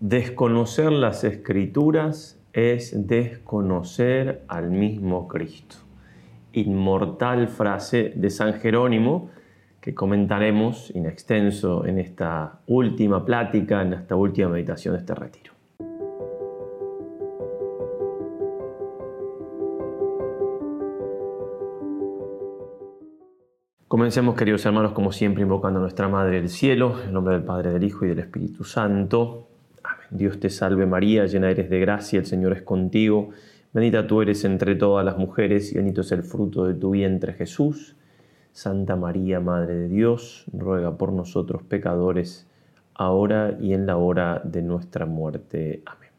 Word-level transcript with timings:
Desconocer 0.00 0.92
las 0.92 1.24
escrituras 1.24 2.42
es 2.54 3.06
desconocer 3.06 4.44
al 4.48 4.70
mismo 4.70 5.28
Cristo. 5.28 5.76
Inmortal 6.54 7.48
frase 7.48 8.14
de 8.16 8.30
San 8.30 8.54
Jerónimo 8.54 9.28
que 9.78 9.94
comentaremos 9.94 10.90
in 10.96 11.04
extenso 11.04 11.84
en 11.84 11.98
esta 11.98 12.60
última 12.66 13.26
plática, 13.26 13.82
en 13.82 13.92
esta 13.92 14.16
última 14.16 14.48
meditación 14.48 14.94
de 14.94 15.00
este 15.00 15.14
retiro. 15.14 15.52
Comencemos, 23.86 24.34
queridos 24.34 24.64
hermanos, 24.64 24.92
como 24.92 25.12
siempre, 25.12 25.42
invocando 25.42 25.78
a 25.78 25.82
nuestra 25.82 26.08
Madre 26.08 26.36
del 26.36 26.48
Cielo, 26.48 26.94
en 27.04 27.12
nombre 27.12 27.34
del 27.34 27.44
Padre, 27.44 27.70
del 27.70 27.84
Hijo 27.84 28.06
y 28.06 28.08
del 28.08 28.20
Espíritu 28.20 28.64
Santo. 28.64 29.49
Dios 30.10 30.40
te 30.40 30.50
salve 30.50 30.86
María, 30.86 31.26
llena 31.26 31.50
eres 31.50 31.70
de 31.70 31.80
gracia, 31.80 32.18
el 32.18 32.26
Señor 32.26 32.52
es 32.52 32.62
contigo, 32.62 33.30
bendita 33.72 34.06
tú 34.06 34.22
eres 34.22 34.44
entre 34.44 34.74
todas 34.74 35.04
las 35.04 35.16
mujeres 35.16 35.72
y 35.72 35.76
bendito 35.76 36.00
es 36.00 36.10
el 36.12 36.22
fruto 36.22 36.66
de 36.66 36.74
tu 36.74 36.90
vientre 36.90 37.32
Jesús. 37.34 37.96
Santa 38.52 38.96
María, 38.96 39.38
Madre 39.38 39.74
de 39.74 39.88
Dios, 39.88 40.44
ruega 40.52 40.96
por 40.98 41.12
nosotros 41.12 41.62
pecadores, 41.62 42.48
ahora 42.94 43.56
y 43.60 43.72
en 43.72 43.86
la 43.86 43.96
hora 43.96 44.42
de 44.44 44.62
nuestra 44.62 45.06
muerte. 45.06 45.82
Amén. 45.86 46.10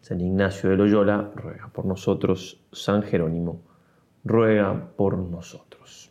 San 0.00 0.20
Ignacio 0.20 0.70
de 0.70 0.76
Loyola, 0.76 1.30
ruega 1.36 1.68
por 1.68 1.84
nosotros. 1.84 2.60
San 2.72 3.02
Jerónimo, 3.02 3.60
ruega 4.24 4.90
por 4.96 5.18
nosotros. 5.18 6.10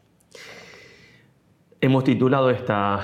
Hemos 1.82 2.04
titulado 2.04 2.52
esta 2.52 3.02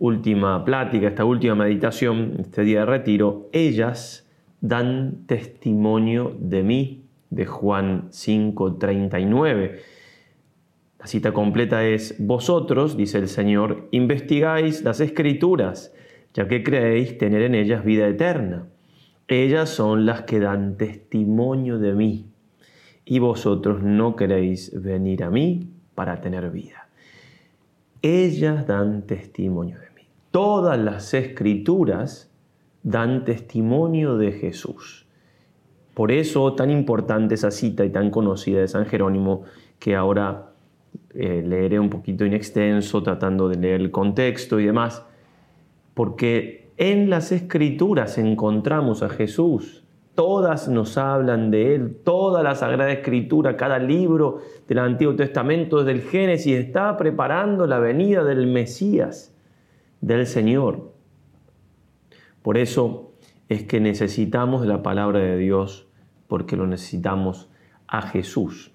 última 0.00 0.64
plática, 0.64 1.08
esta 1.08 1.24
última 1.24 1.54
meditación, 1.54 2.36
este 2.40 2.62
día 2.62 2.80
de 2.80 2.86
retiro, 2.86 3.48
ellas 3.52 4.26
dan 4.60 5.26
testimonio 5.26 6.36
de 6.40 6.62
mí, 6.62 7.04
de 7.28 7.46
Juan 7.46 8.08
5:39. 8.10 9.78
La 10.98 11.06
cita 11.06 11.32
completa 11.32 11.84
es, 11.86 12.16
vosotros, 12.18 12.96
dice 12.96 13.18
el 13.18 13.28
Señor, 13.28 13.88
investigáis 13.90 14.82
las 14.82 15.00
escrituras, 15.00 15.94
ya 16.34 16.48
que 16.48 16.62
creéis 16.62 17.16
tener 17.18 17.42
en 17.42 17.54
ellas 17.54 17.84
vida 17.84 18.08
eterna. 18.08 18.66
Ellas 19.28 19.68
son 19.68 20.06
las 20.06 20.22
que 20.22 20.40
dan 20.40 20.76
testimonio 20.76 21.78
de 21.78 21.92
mí, 21.92 22.26
y 23.04 23.18
vosotros 23.18 23.82
no 23.82 24.16
queréis 24.16 24.72
venir 24.82 25.24
a 25.24 25.30
mí 25.30 25.68
para 25.94 26.20
tener 26.20 26.50
vida. 26.50 26.88
Ellas 28.02 28.66
dan 28.66 29.06
testimonio 29.06 29.78
de 29.78 29.89
mí. 29.89 29.89
Todas 30.30 30.78
las 30.78 31.12
escrituras 31.12 32.30
dan 32.84 33.24
testimonio 33.24 34.16
de 34.16 34.30
Jesús. 34.30 35.06
Por 35.92 36.12
eso 36.12 36.54
tan 36.54 36.70
importante 36.70 37.34
esa 37.34 37.50
cita 37.50 37.84
y 37.84 37.90
tan 37.90 38.10
conocida 38.10 38.60
de 38.60 38.68
San 38.68 38.86
Jerónimo 38.86 39.42
que 39.80 39.96
ahora 39.96 40.52
eh, 41.14 41.42
leeré 41.44 41.80
un 41.80 41.90
poquito 41.90 42.24
en 42.24 42.34
extenso 42.34 43.02
tratando 43.02 43.48
de 43.48 43.56
leer 43.56 43.80
el 43.80 43.90
contexto 43.90 44.60
y 44.60 44.66
demás, 44.66 45.04
porque 45.94 46.70
en 46.76 47.10
las 47.10 47.32
escrituras 47.32 48.16
encontramos 48.16 49.02
a 49.02 49.08
Jesús. 49.08 49.82
Todas 50.14 50.68
nos 50.68 50.96
hablan 50.96 51.50
de 51.50 51.74
Él, 51.74 51.96
toda 52.04 52.44
la 52.44 52.54
Sagrada 52.54 52.92
Escritura, 52.92 53.56
cada 53.56 53.80
libro 53.80 54.42
del 54.68 54.78
Antiguo 54.78 55.16
Testamento 55.16 55.82
desde 55.82 56.00
el 56.00 56.02
Génesis 56.02 56.56
está 56.56 56.96
preparando 56.96 57.66
la 57.66 57.80
venida 57.80 58.22
del 58.22 58.46
Mesías 58.46 59.34
del 60.00 60.26
Señor. 60.26 60.92
Por 62.42 62.56
eso 62.56 63.12
es 63.48 63.64
que 63.64 63.80
necesitamos 63.80 64.66
la 64.66 64.82
palabra 64.82 65.18
de 65.18 65.36
Dios, 65.36 65.88
porque 66.28 66.56
lo 66.56 66.66
necesitamos 66.66 67.50
a 67.86 68.02
Jesús. 68.02 68.72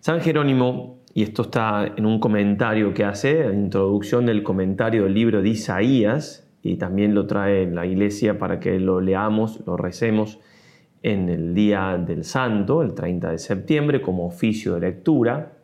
San 0.00 0.20
Jerónimo, 0.20 1.00
y 1.14 1.22
esto 1.22 1.42
está 1.42 1.86
en 1.96 2.06
un 2.06 2.18
comentario 2.18 2.94
que 2.94 3.04
hace, 3.04 3.44
la 3.44 3.54
introducción 3.54 4.26
del 4.26 4.42
comentario 4.42 5.04
del 5.04 5.14
libro 5.14 5.42
de 5.42 5.50
Isaías, 5.50 6.48
y 6.62 6.76
también 6.76 7.14
lo 7.14 7.26
trae 7.26 7.62
en 7.62 7.74
la 7.74 7.86
iglesia 7.86 8.38
para 8.38 8.58
que 8.58 8.78
lo 8.80 9.00
leamos, 9.00 9.60
lo 9.66 9.76
recemos 9.76 10.38
en 11.02 11.28
el 11.28 11.54
día 11.54 11.96
del 11.98 12.24
santo, 12.24 12.82
el 12.82 12.94
30 12.94 13.30
de 13.30 13.38
septiembre, 13.38 14.00
como 14.00 14.26
oficio 14.26 14.74
de 14.74 14.80
lectura. 14.80 15.58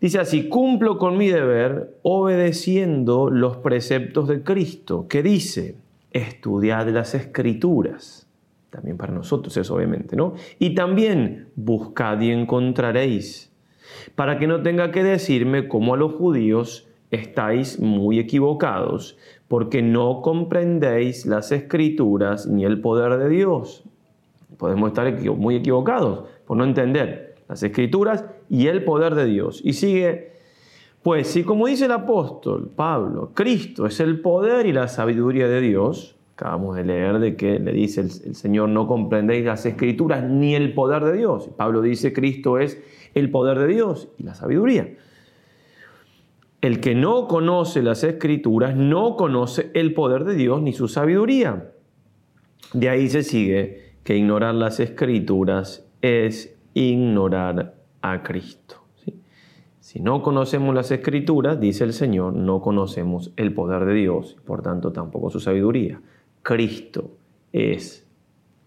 Dice 0.00 0.20
así, 0.20 0.48
cumplo 0.48 0.96
con 0.96 1.16
mi 1.16 1.28
deber 1.28 1.96
obedeciendo 2.02 3.30
los 3.30 3.56
preceptos 3.56 4.28
de 4.28 4.44
Cristo, 4.44 5.06
que 5.08 5.24
dice, 5.24 5.74
estudiad 6.12 6.88
las 6.88 7.14
escrituras. 7.14 8.28
También 8.70 8.96
para 8.96 9.12
nosotros 9.12 9.56
es 9.56 9.68
obviamente, 9.72 10.14
¿no? 10.14 10.34
Y 10.60 10.76
también 10.76 11.48
buscad 11.56 12.20
y 12.20 12.30
encontraréis, 12.30 13.50
para 14.14 14.38
que 14.38 14.46
no 14.46 14.62
tenga 14.62 14.92
que 14.92 15.02
decirme 15.02 15.66
como 15.66 15.94
a 15.94 15.96
los 15.96 16.12
judíos, 16.12 16.86
estáis 17.10 17.80
muy 17.80 18.20
equivocados, 18.20 19.18
porque 19.48 19.82
no 19.82 20.22
comprendéis 20.22 21.26
las 21.26 21.50
escrituras 21.50 22.46
ni 22.46 22.64
el 22.64 22.80
poder 22.80 23.18
de 23.18 23.28
Dios. 23.30 23.82
Podemos 24.58 24.90
estar 24.90 25.20
muy 25.36 25.56
equivocados 25.56 26.24
por 26.46 26.56
no 26.56 26.64
entender 26.64 27.36
las 27.48 27.62
escrituras 27.62 28.24
y 28.48 28.66
el 28.66 28.84
poder 28.84 29.14
de 29.14 29.26
Dios. 29.26 29.60
Y 29.64 29.74
sigue, 29.74 30.32
pues 31.02 31.28
si 31.28 31.44
como 31.44 31.66
dice 31.66 31.86
el 31.86 31.92
apóstol 31.92 32.70
Pablo, 32.74 33.32
Cristo 33.34 33.86
es 33.86 34.00
el 34.00 34.20
poder 34.20 34.66
y 34.66 34.72
la 34.72 34.88
sabiduría 34.88 35.48
de 35.48 35.60
Dios, 35.60 36.16
acabamos 36.34 36.76
de 36.76 36.84
leer 36.84 37.18
de 37.18 37.36
que 37.36 37.58
le 37.58 37.72
dice 37.72 38.00
el, 38.02 38.10
Señor, 38.10 38.68
no 38.68 38.86
comprendéis 38.86 39.44
las 39.44 39.66
escrituras 39.66 40.22
ni 40.22 40.54
el 40.54 40.72
poder 40.72 41.04
de 41.04 41.14
Dios. 41.14 41.48
Pablo 41.56 41.82
dice, 41.82 42.12
Cristo 42.12 42.58
es 42.58 42.80
el 43.14 43.30
poder 43.30 43.58
de 43.58 43.66
Dios 43.66 44.08
y 44.18 44.22
la 44.22 44.34
sabiduría. 44.34 44.94
El 46.60 46.80
que 46.80 46.94
no 46.94 47.28
conoce 47.28 47.82
las 47.82 48.04
escrituras 48.04 48.76
no 48.76 49.16
conoce 49.16 49.70
el 49.74 49.94
poder 49.94 50.24
de 50.24 50.34
Dios 50.34 50.62
ni 50.62 50.72
su 50.72 50.88
sabiduría. 50.88 51.72
De 52.72 52.88
ahí 52.88 53.08
se 53.08 53.22
sigue 53.22 53.94
que 54.04 54.16
ignorar 54.16 54.54
las 54.54 54.80
escrituras 54.80 55.88
es 56.02 56.56
ignorar 56.74 57.77
a 58.02 58.22
Cristo. 58.22 58.76
Si 59.80 60.00
no 60.00 60.20
conocemos 60.20 60.74
las 60.74 60.90
escrituras, 60.90 61.58
dice 61.58 61.84
el 61.84 61.94
Señor, 61.94 62.34
no 62.34 62.60
conocemos 62.60 63.32
el 63.36 63.54
poder 63.54 63.86
de 63.86 63.94
Dios, 63.94 64.36
por 64.44 64.60
tanto 64.60 64.92
tampoco 64.92 65.30
su 65.30 65.40
sabiduría. 65.40 66.02
Cristo 66.42 67.12
es 67.52 68.06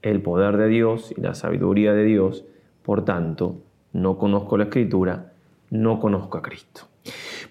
el 0.02 0.24
poder 0.24 0.58
de 0.58 0.68
Dios 0.68 1.14
y 1.16 1.22
la 1.22 1.36
sabiduría 1.36 1.94
de 1.94 2.06
Dios, 2.06 2.46
por 2.82 3.06
tanto 3.06 3.62
no 3.94 4.18
conozco 4.18 4.58
la 4.58 4.64
escritura, 4.64 5.34
no 5.70 6.00
conozco 6.00 6.40
a 6.40 6.42
Cristo. 6.42 6.88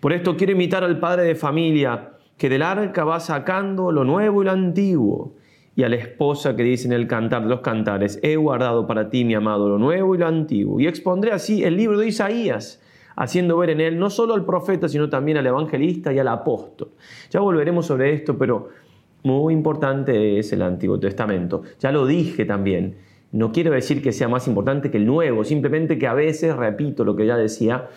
Por 0.00 0.12
esto 0.12 0.36
quiero 0.36 0.52
imitar 0.52 0.82
al 0.82 0.98
padre 0.98 1.22
de 1.22 1.34
familia 1.36 2.14
que 2.36 2.48
del 2.48 2.62
arca 2.62 3.04
va 3.04 3.20
sacando 3.20 3.92
lo 3.92 4.04
nuevo 4.04 4.42
y 4.42 4.46
lo 4.46 4.50
antiguo 4.50 5.34
y 5.80 5.82
a 5.82 5.88
la 5.88 5.96
esposa 5.96 6.54
que 6.56 6.62
dice 6.62 6.86
en 6.86 6.92
el 6.92 7.06
cantar 7.06 7.42
de 7.42 7.48
los 7.48 7.60
cantares, 7.60 8.20
he 8.22 8.36
guardado 8.36 8.86
para 8.86 9.08
ti, 9.08 9.24
mi 9.24 9.32
amado, 9.32 9.66
lo 9.66 9.78
nuevo 9.78 10.14
y 10.14 10.18
lo 10.18 10.26
antiguo. 10.26 10.78
Y 10.78 10.86
expondré 10.86 11.32
así 11.32 11.64
el 11.64 11.74
libro 11.74 11.98
de 11.98 12.06
Isaías, 12.06 12.82
haciendo 13.16 13.56
ver 13.56 13.70
en 13.70 13.80
él 13.80 13.98
no 13.98 14.10
solo 14.10 14.34
al 14.34 14.44
profeta, 14.44 14.90
sino 14.90 15.08
también 15.08 15.38
al 15.38 15.46
evangelista 15.46 16.12
y 16.12 16.18
al 16.18 16.28
apóstol. 16.28 16.88
Ya 17.30 17.40
volveremos 17.40 17.86
sobre 17.86 18.12
esto, 18.12 18.36
pero 18.36 18.68
muy 19.22 19.54
importante 19.54 20.38
es 20.38 20.52
el 20.52 20.60
Antiguo 20.60 21.00
Testamento. 21.00 21.62
Ya 21.78 21.90
lo 21.92 22.04
dije 22.04 22.44
también. 22.44 22.96
No 23.32 23.50
quiero 23.50 23.70
decir 23.70 24.02
que 24.02 24.12
sea 24.12 24.28
más 24.28 24.46
importante 24.48 24.90
que 24.90 24.98
el 24.98 25.06
Nuevo, 25.06 25.44
simplemente 25.44 25.98
que 25.98 26.06
a 26.06 26.12
veces, 26.12 26.54
repito 26.54 27.06
lo 27.06 27.16
que 27.16 27.24
ya 27.24 27.38
decía, 27.38 27.88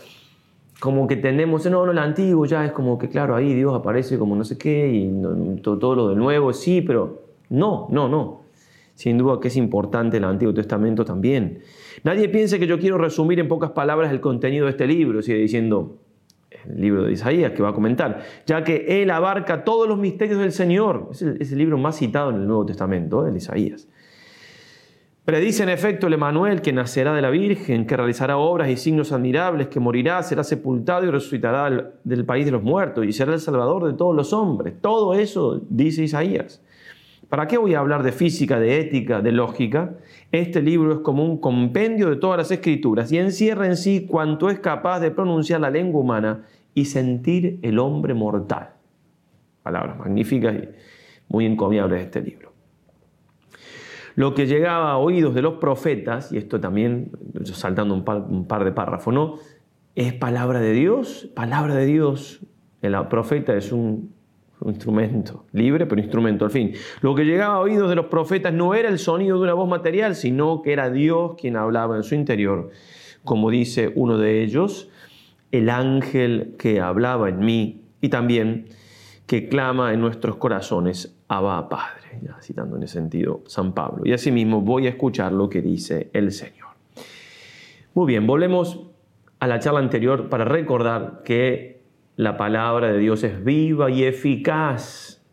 como 0.79 1.05
que 1.05 1.17
tenemos, 1.17 1.65
no, 1.65 1.85
no, 1.85 1.91
el 1.91 1.97
Antiguo 1.97 2.45
ya 2.45 2.63
es 2.63 2.71
como 2.71 2.97
que, 2.97 3.09
claro, 3.09 3.35
ahí 3.35 3.53
Dios 3.53 3.73
aparece 3.75 4.17
como 4.17 4.37
no 4.37 4.45
sé 4.45 4.57
qué, 4.57 4.89
y 4.89 5.59
todo, 5.61 5.77
todo 5.77 5.95
lo 5.95 6.07
del 6.07 6.17
Nuevo, 6.17 6.53
sí, 6.53 6.81
pero 6.81 7.22
no, 7.53 7.87
no, 7.91 8.09
no. 8.09 8.41
Sin 8.95 9.17
duda 9.17 9.39
que 9.39 9.47
es 9.47 9.57
importante 9.57 10.17
el 10.17 10.23
Antiguo 10.23 10.53
Testamento 10.53 11.05
también. 11.05 11.59
Nadie 12.03 12.29
piense 12.29 12.59
que 12.59 12.65
yo 12.65 12.79
quiero 12.79 12.97
resumir 12.97 13.39
en 13.39 13.47
pocas 13.47 13.71
palabras 13.71 14.11
el 14.11 14.21
contenido 14.21 14.65
de 14.65 14.71
este 14.71 14.87
libro, 14.87 15.21
sigue 15.21 15.37
diciendo 15.37 15.99
el 16.67 16.81
libro 16.81 17.03
de 17.03 17.11
Isaías 17.11 17.51
que 17.51 17.61
va 17.61 17.69
a 17.69 17.73
comentar, 17.73 18.23
ya 18.45 18.63
que 18.63 19.01
él 19.01 19.11
abarca 19.11 19.63
todos 19.63 19.87
los 19.87 19.99
misterios 19.99 20.39
del 20.39 20.51
Señor. 20.51 21.09
Es 21.11 21.21
el, 21.21 21.57
libro 21.57 21.77
más 21.77 21.97
citado 21.97 22.31
en 22.31 22.37
el 22.37 22.47
Nuevo 22.47 22.65
Testamento, 22.65 23.25
¿eh? 23.25 23.29
el 23.29 23.37
Isaías. 23.37 23.87
Predice 25.25 25.61
en 25.61 25.69
efecto 25.69 26.07
el 26.07 26.13
Emanuel 26.13 26.61
que 26.61 26.73
nacerá 26.73 27.13
de 27.13 27.21
la 27.21 27.29
Virgen, 27.29 27.85
que 27.85 27.95
realizará 27.95 28.37
obras 28.37 28.69
y 28.69 28.77
signos 28.77 29.11
admirables, 29.11 29.67
que 29.67 29.79
morirá, 29.79 30.23
será 30.23 30.43
sepultado 30.43 31.05
y 31.05 31.11
resucitará 31.11 31.93
del 32.03 32.25
país 32.25 32.45
de 32.45 32.51
los 32.51 32.63
muertos 32.63 33.05
y 33.05 33.13
será 33.13 33.33
el 33.33 33.39
Salvador 33.39 33.85
de 33.85 33.93
todos 33.93 34.15
los 34.15 34.33
hombres. 34.33 34.73
Todo 34.81 35.13
eso 35.13 35.61
dice 35.69 36.03
Isaías. 36.03 36.62
¿Para 37.29 37.47
qué 37.47 37.57
voy 37.57 37.73
a 37.73 37.79
hablar 37.79 38.03
de 38.03 38.11
física, 38.11 38.59
de 38.59 38.79
ética, 38.79 39.21
de 39.21 39.31
lógica? 39.31 39.95
Este 40.31 40.61
libro 40.61 40.93
es 40.93 40.99
como 40.99 41.23
un 41.23 41.39
compendio 41.39 42.09
de 42.09 42.17
todas 42.17 42.37
las 42.37 42.51
escrituras 42.51 43.11
y 43.11 43.17
encierra 43.17 43.65
en 43.65 43.77
sí 43.77 44.05
cuanto 44.07 44.49
es 44.49 44.59
capaz 44.59 44.99
de 44.99 45.11
pronunciar 45.11 45.61
la 45.61 45.69
lengua 45.69 46.01
humana 46.01 46.43
y 46.73 46.85
sentir 46.85 47.59
el 47.61 47.79
hombre 47.79 48.13
mortal. 48.13 48.71
Palabras 49.63 49.97
magníficas 49.97 50.55
y 50.55 50.69
muy 51.29 51.45
encomiables 51.45 51.99
de 51.99 52.05
este 52.05 52.21
libro. 52.21 52.51
lo 54.15 54.35
que 54.35 54.45
llegaba 54.45 54.91
a 54.91 54.97
oídos 54.97 55.33
de 55.33 55.41
los 55.41 55.55
profetas, 55.55 56.31
y 56.31 56.37
esto 56.37 56.59
también, 56.59 57.11
saltando 57.45 57.95
un 57.95 58.03
par, 58.03 58.21
un 58.29 58.45
par 58.45 58.63
de 58.63 58.71
párrafos, 58.71 59.11
¿no? 59.11 59.35
Es 59.95 60.13
palabra 60.13 60.59
de 60.59 60.71
Dios, 60.71 61.31
palabra 61.35 61.73
de 61.73 61.87
Dios. 61.87 62.41
El 62.83 62.95
profeta 63.07 63.55
es 63.55 63.71
un, 63.71 64.13
un 64.63 64.71
instrumento, 64.71 65.45
libre, 65.51 65.85
pero 65.85 66.01
instrumento 66.01 66.45
al 66.45 66.51
fin. 66.51 66.73
Lo 67.01 67.13
que 67.15 67.25
llegaba 67.25 67.55
a 67.55 67.59
oídos 67.59 67.89
de 67.89 67.95
los 67.95 68.05
profetas 68.05 68.53
no 68.53 68.73
era 68.73 68.89
el 68.89 68.97
sonido 68.97 69.37
de 69.37 69.43
una 69.43 69.53
voz 69.53 69.67
material, 69.67 70.15
sino 70.15 70.61
que 70.61 70.73
era 70.73 70.89
Dios 70.89 71.33
quien 71.39 71.57
hablaba 71.57 71.97
en 71.97 72.03
su 72.03 72.15
interior. 72.15 72.69
Como 73.23 73.49
dice 73.49 73.91
uno 73.95 74.17
de 74.17 74.41
ellos, 74.41 74.89
el 75.51 75.69
ángel 75.69 76.55
que 76.57 76.79
hablaba 76.79 77.29
en 77.29 77.39
mí 77.39 77.81
y 78.01 78.09
también 78.09 78.67
que 79.27 79.47
clama 79.47 79.93
en 79.93 80.01
nuestros 80.01 80.37
corazones, 80.37 81.15
Abba 81.27 81.69
Padre, 81.69 82.19
ya 82.21 82.37
citando 82.41 82.77
en 82.77 82.83
ese 82.83 82.95
sentido 82.95 83.41
San 83.47 83.73
Pablo. 83.73 84.03
Y 84.05 84.13
asimismo 84.13 84.61
voy 84.61 84.87
a 84.87 84.89
escuchar 84.89 85.31
lo 85.31 85.49
que 85.49 85.61
dice 85.61 86.09
el 86.13 86.31
Señor. 86.31 86.69
Muy 87.93 88.07
bien, 88.07 88.27
volvemos 88.27 88.81
a 89.39 89.47
la 89.47 89.59
charla 89.59 89.79
anterior 89.79 90.29
para 90.29 90.45
recordar 90.45 91.21
que 91.23 91.72
la 92.15 92.37
palabra 92.37 92.91
de 92.91 92.99
Dios 92.99 93.23
es 93.23 93.43
viva 93.43 93.89
y 93.89 94.03
eficaz. 94.03 95.23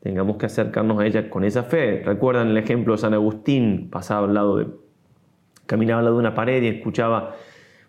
Tengamos 0.00 0.36
que 0.36 0.46
acercarnos 0.46 1.00
a 1.00 1.06
ella 1.06 1.28
con 1.28 1.44
esa 1.44 1.64
fe. 1.64 2.02
Recuerdan 2.04 2.48
el 2.48 2.56
ejemplo 2.56 2.94
de 2.94 2.98
San 2.98 3.14
Agustín, 3.14 3.88
pasaba 3.90 4.26
al 4.26 4.34
lado 4.34 4.56
de, 4.56 4.66
caminaba 5.66 5.98
al 5.98 6.04
lado 6.06 6.16
de 6.16 6.20
una 6.20 6.34
pared 6.34 6.62
y 6.62 6.68
escuchaba 6.68 7.34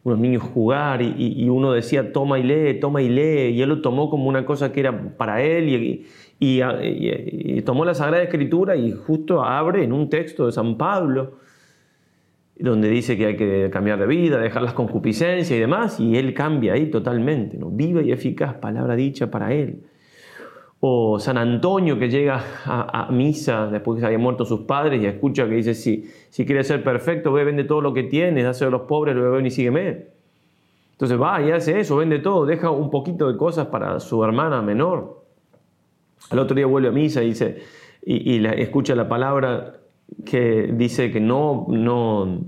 unos 0.03 0.19
niños 0.19 0.43
jugar 0.43 1.01
y, 1.01 1.49
uno 1.49 1.73
decía 1.73 2.13
toma 2.13 2.39
y 2.39 2.43
lee, 2.43 2.79
toma 2.79 3.01
y 3.01 3.09
lee, 3.09 3.49
y 3.49 3.61
él 3.61 3.69
lo 3.69 3.81
tomó 3.81 4.09
como 4.09 4.29
una 4.29 4.45
cosa 4.45 4.71
que 4.71 4.79
era 4.79 5.17
para 5.17 5.41
él 5.41 5.69
y, 5.69 6.05
y, 6.39 7.61
tomó 7.61 7.85
la 7.85 7.93
Sagrada 7.93 8.23
Escritura 8.23 8.75
y 8.75 8.91
justo 8.91 9.43
abre 9.43 9.83
en 9.83 9.91
un 9.91 10.09
texto 10.09 10.45
de 10.45 10.51
San 10.53 10.77
Pablo, 10.77 11.39
donde 12.59 12.89
dice 12.89 13.17
que 13.17 13.25
hay 13.25 13.35
que 13.37 13.69
cambiar 13.71 13.99
de 13.99 14.05
vida, 14.05 14.37
dejar 14.37 14.61
las 14.61 14.73
concupiscencias 14.73 15.51
y 15.51 15.59
demás, 15.59 15.99
y 15.99 16.17
él 16.17 16.33
cambia 16.33 16.73
ahí 16.73 16.87
totalmente, 16.91 17.57
¿no? 17.57 17.69
viva 17.69 18.01
y 18.01 18.11
eficaz, 18.11 18.55
palabra 18.55 18.95
dicha 18.95 19.31
para 19.31 19.53
él. 19.53 19.83
O 20.81 21.19
San 21.19 21.37
Antonio 21.37 21.99
que 21.99 22.09
llega 22.09 22.41
a, 22.65 23.09
misa 23.11 23.67
después 23.67 23.95
que 23.95 24.01
se 24.01 24.05
habían 24.05 24.21
muerto 24.21 24.45
sus 24.45 24.61
padres 24.61 25.01
y 25.01 25.05
escucha 25.05 25.47
que 25.47 25.55
dice, 25.55 25.73
si, 25.73 26.09
si 26.29 26.45
quieres 26.45 26.67
ser 26.67 26.83
perfecto, 26.83 27.33
ve, 27.33 27.43
vende 27.43 27.65
todo 27.65 27.81
lo 27.81 27.93
que 27.93 28.03
tienes, 28.03 28.45
dáselo 28.45 28.69
a 28.69 28.71
los 28.71 28.81
pobres, 28.81 29.15
luego 29.15 29.35
ven 29.35 29.45
y 29.45 29.51
sígueme. 29.51 30.07
Entonces 30.91 31.19
va 31.19 31.41
y 31.41 31.51
hace 31.51 31.79
eso, 31.79 31.97
vende 31.97 32.19
todo, 32.19 32.45
deja 32.45 32.71
un 32.71 32.89
poquito 32.89 33.29
de 33.31 33.37
cosas 33.37 33.67
para 33.67 33.99
su 33.99 34.23
hermana 34.23 34.61
menor. 34.61 35.23
Al 36.29 36.39
otro 36.39 36.55
día 36.55 36.65
vuelve 36.65 36.89
a 36.89 36.91
misa 36.91 37.23
y, 37.23 37.29
dice, 37.29 37.61
y, 38.05 38.45
escucha 38.45 38.95
la 38.95 39.07
palabra 39.07 39.78
que 40.25 40.69
dice 40.73 41.11
que 41.11 41.19
no, 41.19 41.65
no 41.69 42.41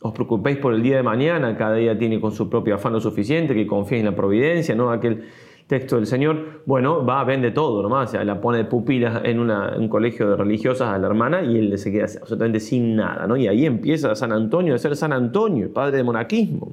os 0.00 0.12
preocupéis 0.12 0.58
por 0.58 0.74
el 0.74 0.82
día 0.82 0.96
de 0.96 1.02
mañana, 1.02 1.56
cada 1.56 1.76
día 1.76 1.98
tiene 1.98 2.20
con 2.20 2.32
su 2.32 2.48
propio 2.48 2.74
afán 2.76 2.92
lo 2.92 3.00
suficiente, 3.00 3.54
que 3.54 3.66
confíe 3.66 3.98
en 3.98 4.06
la 4.06 4.14
providencia, 4.14 4.74
¿no? 4.74 4.90
Aquel 4.90 5.24
texto 5.66 5.96
del 5.96 6.06
Señor, 6.06 6.62
bueno, 6.64 7.04
va, 7.04 7.24
vende 7.24 7.50
todo 7.50 7.82
nomás, 7.82 8.10
o 8.10 8.12
sea, 8.12 8.24
la 8.24 8.40
pone 8.40 8.58
de 8.58 8.64
pupilas 8.64 9.22
en 9.24 9.40
un 9.40 9.88
colegio 9.88 10.30
de 10.30 10.36
religiosas 10.36 10.88
a 10.88 10.98
la 10.98 11.08
hermana 11.08 11.42
y 11.42 11.58
él 11.58 11.76
se 11.78 11.90
queda 11.90 12.04
absolutamente 12.04 12.60
sin 12.60 12.94
nada, 12.94 13.26
¿no? 13.26 13.36
Y 13.36 13.48
ahí 13.48 13.66
empieza 13.66 14.14
San 14.14 14.32
Antonio 14.32 14.74
a 14.74 14.78
ser 14.78 14.94
San 14.94 15.12
Antonio, 15.12 15.72
padre 15.72 15.96
de 15.96 16.04
monaquismo. 16.04 16.72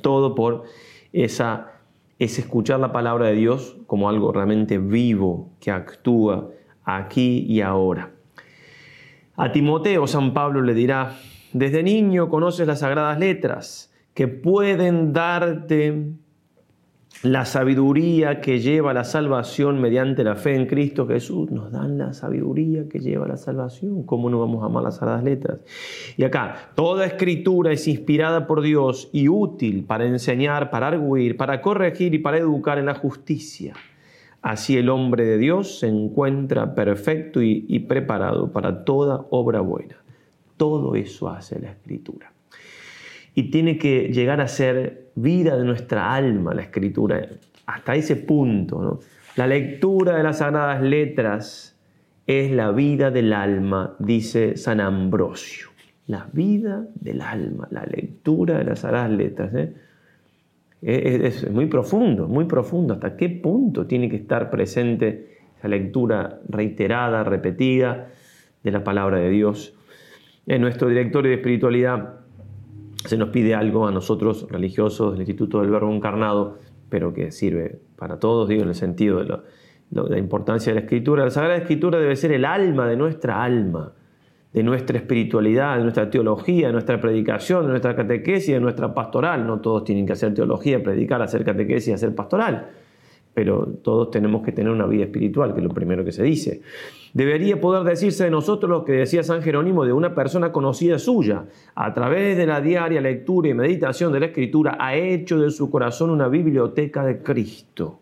Todo 0.00 0.36
por 0.36 0.62
esa, 1.12 1.72
ese 2.20 2.42
escuchar 2.42 2.78
la 2.78 2.92
palabra 2.92 3.26
de 3.26 3.34
Dios 3.34 3.76
como 3.86 4.08
algo 4.08 4.30
realmente 4.30 4.78
vivo 4.78 5.50
que 5.60 5.72
actúa 5.72 6.50
aquí 6.84 7.44
y 7.48 7.60
ahora. 7.60 8.12
A 9.40 9.52
Timoteo 9.52 10.08
San 10.08 10.34
Pablo 10.34 10.62
le 10.62 10.74
dirá, 10.74 11.16
desde 11.52 11.84
niño 11.84 12.28
conoces 12.28 12.66
las 12.66 12.80
sagradas 12.80 13.20
letras 13.20 13.94
que 14.12 14.26
pueden 14.26 15.12
darte 15.12 16.10
la 17.22 17.44
sabiduría 17.44 18.40
que 18.40 18.58
lleva 18.58 18.90
a 18.90 18.94
la 18.94 19.04
salvación 19.04 19.80
mediante 19.80 20.24
la 20.24 20.34
fe 20.34 20.56
en 20.56 20.66
Cristo 20.66 21.06
Jesús. 21.06 21.52
Nos 21.52 21.70
dan 21.70 21.98
la 21.98 22.14
sabiduría 22.14 22.88
que 22.88 22.98
lleva 22.98 23.26
a 23.26 23.28
la 23.28 23.36
salvación. 23.36 24.02
¿Cómo 24.02 24.28
no 24.28 24.40
vamos 24.40 24.64
a 24.64 24.66
amar 24.66 24.82
las 24.82 24.96
sagradas 24.96 25.22
letras? 25.22 25.60
Y 26.16 26.24
acá, 26.24 26.72
toda 26.74 27.06
escritura 27.06 27.70
es 27.70 27.86
inspirada 27.86 28.44
por 28.44 28.60
Dios 28.60 29.08
y 29.12 29.28
útil 29.28 29.84
para 29.84 30.04
enseñar, 30.04 30.68
para 30.68 30.88
arguir, 30.88 31.36
para 31.36 31.62
corregir 31.62 32.12
y 32.12 32.18
para 32.18 32.38
educar 32.38 32.78
en 32.78 32.86
la 32.86 32.96
justicia. 32.96 33.74
Así 34.42 34.76
el 34.76 34.88
hombre 34.88 35.24
de 35.24 35.38
Dios 35.38 35.80
se 35.80 35.88
encuentra 35.88 36.74
perfecto 36.74 37.42
y, 37.42 37.78
preparado 37.80 38.52
para 38.52 38.84
toda 38.84 39.26
obra 39.30 39.60
buena. 39.60 39.96
Todo 40.56 40.94
eso 40.94 41.28
hace 41.28 41.58
la 41.58 41.70
escritura 41.70 42.32
y 43.34 43.50
tiene 43.50 43.78
que 43.78 44.08
llegar 44.12 44.40
a 44.40 44.48
ser 44.48 45.10
vida 45.14 45.56
de 45.56 45.64
nuestra 45.64 46.12
alma 46.12 46.54
la 46.54 46.62
escritura, 46.62 47.24
hasta 47.66 47.94
ese 47.94 48.16
punto. 48.16 48.98
La 49.36 49.46
lectura 49.46 50.16
de 50.16 50.24
las 50.24 50.38
sagradas 50.38 50.82
letras 50.82 51.78
es 52.26 52.50
la 52.50 52.72
vida 52.72 53.12
del 53.12 53.32
alma, 53.32 53.94
dice 54.00 54.56
San 54.56 54.80
Ambrosio. 54.80 55.68
La 56.06 56.28
vida 56.32 56.86
del 56.96 57.20
alma, 57.20 57.68
la 57.70 57.84
lectura 57.84 58.58
de 58.58 58.64
las 58.64 58.80
sagradas 58.80 59.10
letras. 59.10 59.54
¿eh? 59.54 59.74
Es, 60.80 61.50
muy 61.50 61.66
profundo, 61.66 62.28
muy 62.28 62.44
profundo. 62.44 62.94
¿Hasta 62.94 63.16
qué 63.16 63.28
punto 63.28 63.86
tiene 63.86 64.08
que 64.08 64.16
estar 64.16 64.50
presente 64.50 65.38
esa 65.58 65.68
lectura 65.68 66.40
reiterada, 66.48 67.24
repetida 67.24 68.08
de 68.62 68.70
la 68.70 68.84
palabra 68.84 69.18
de 69.18 69.30
Dios? 69.30 69.74
En 70.46 70.60
nuestro 70.62 70.88
directorio 70.88 71.30
de 71.30 71.36
espiritualidad 71.36 72.20
se 73.04 73.16
nos 73.16 73.30
pide 73.30 73.54
algo 73.54 73.86
a 73.86 73.92
nosotros 73.92 74.46
religiosos 74.50 75.12
del 75.12 75.20
Instituto 75.22 75.60
del 75.60 75.70
Verbo 75.70 75.92
Encarnado, 75.92 76.58
pero 76.88 77.12
que 77.12 77.32
sirve 77.32 77.80
para 77.96 78.18
todos, 78.18 78.48
digo, 78.48 78.62
en 78.62 78.68
el 78.68 78.74
sentido 78.74 79.22
de, 79.22 79.38
la 79.90 80.18
importancia 80.18 80.72
de 80.72 80.80
la 80.80 80.84
Escritura. 80.84 81.24
La 81.24 81.30
Sagrada 81.30 81.56
Escritura 81.56 81.98
debe 81.98 82.16
ser 82.16 82.32
el 82.32 82.44
alma 82.44 82.86
de 82.88 82.96
nuestra 82.96 83.42
alma, 83.42 83.92
de 84.58 84.64
nuestra 84.64 84.98
espiritualidad, 84.98 85.76
de 85.76 85.82
nuestra 85.82 86.10
teología, 86.10 86.66
de 86.66 86.72
nuestra 86.72 87.00
predicación, 87.00 87.62
de 87.62 87.70
nuestra 87.70 87.94
catequesis, 87.94 88.54
de 88.54 88.60
nuestra 88.60 88.92
pastoral. 88.92 89.46
No 89.46 89.60
todos 89.60 89.84
tienen 89.84 90.04
que 90.04 90.12
hacer 90.12 90.34
teología, 90.34 90.82
predicar, 90.82 91.22
hacer 91.22 91.44
catequesis, 91.44 91.94
hacer 91.94 92.14
pastoral 92.14 92.68
pero 93.38 93.68
todos 93.84 94.10
tenemos 94.10 94.42
que 94.42 94.50
tener 94.50 94.72
una 94.72 94.86
vida 94.86 95.04
espiritual, 95.04 95.52
que 95.52 95.60
es 95.60 95.64
lo 95.64 95.72
primero 95.72 96.04
que 96.04 96.10
se 96.10 96.24
dice. 96.24 96.60
Debería 97.14 97.60
poder 97.60 97.84
decirse 97.84 98.24
de 98.24 98.32
nosotros 98.32 98.68
lo 98.68 98.84
que 98.84 98.94
decía 98.94 99.22
San 99.22 99.42
Jerónimo 99.42 99.84
de 99.84 99.92
una 99.92 100.12
persona 100.12 100.50
conocida 100.50 100.98
suya. 100.98 101.44
A 101.76 101.94
través 101.94 102.36
de 102.36 102.46
la 102.46 102.60
diaria 102.60 103.00
lectura 103.00 103.48
y 103.48 103.54
meditación 103.54 104.12
de 104.12 104.18
la 104.18 104.26
Escritura 104.26 104.76
ha 104.80 104.96
hecho 104.96 105.38
de 105.38 105.52
su 105.52 105.70
corazón 105.70 106.10
una 106.10 106.26
biblioteca 106.26 107.04
de 107.04 107.22
Cristo. 107.22 108.00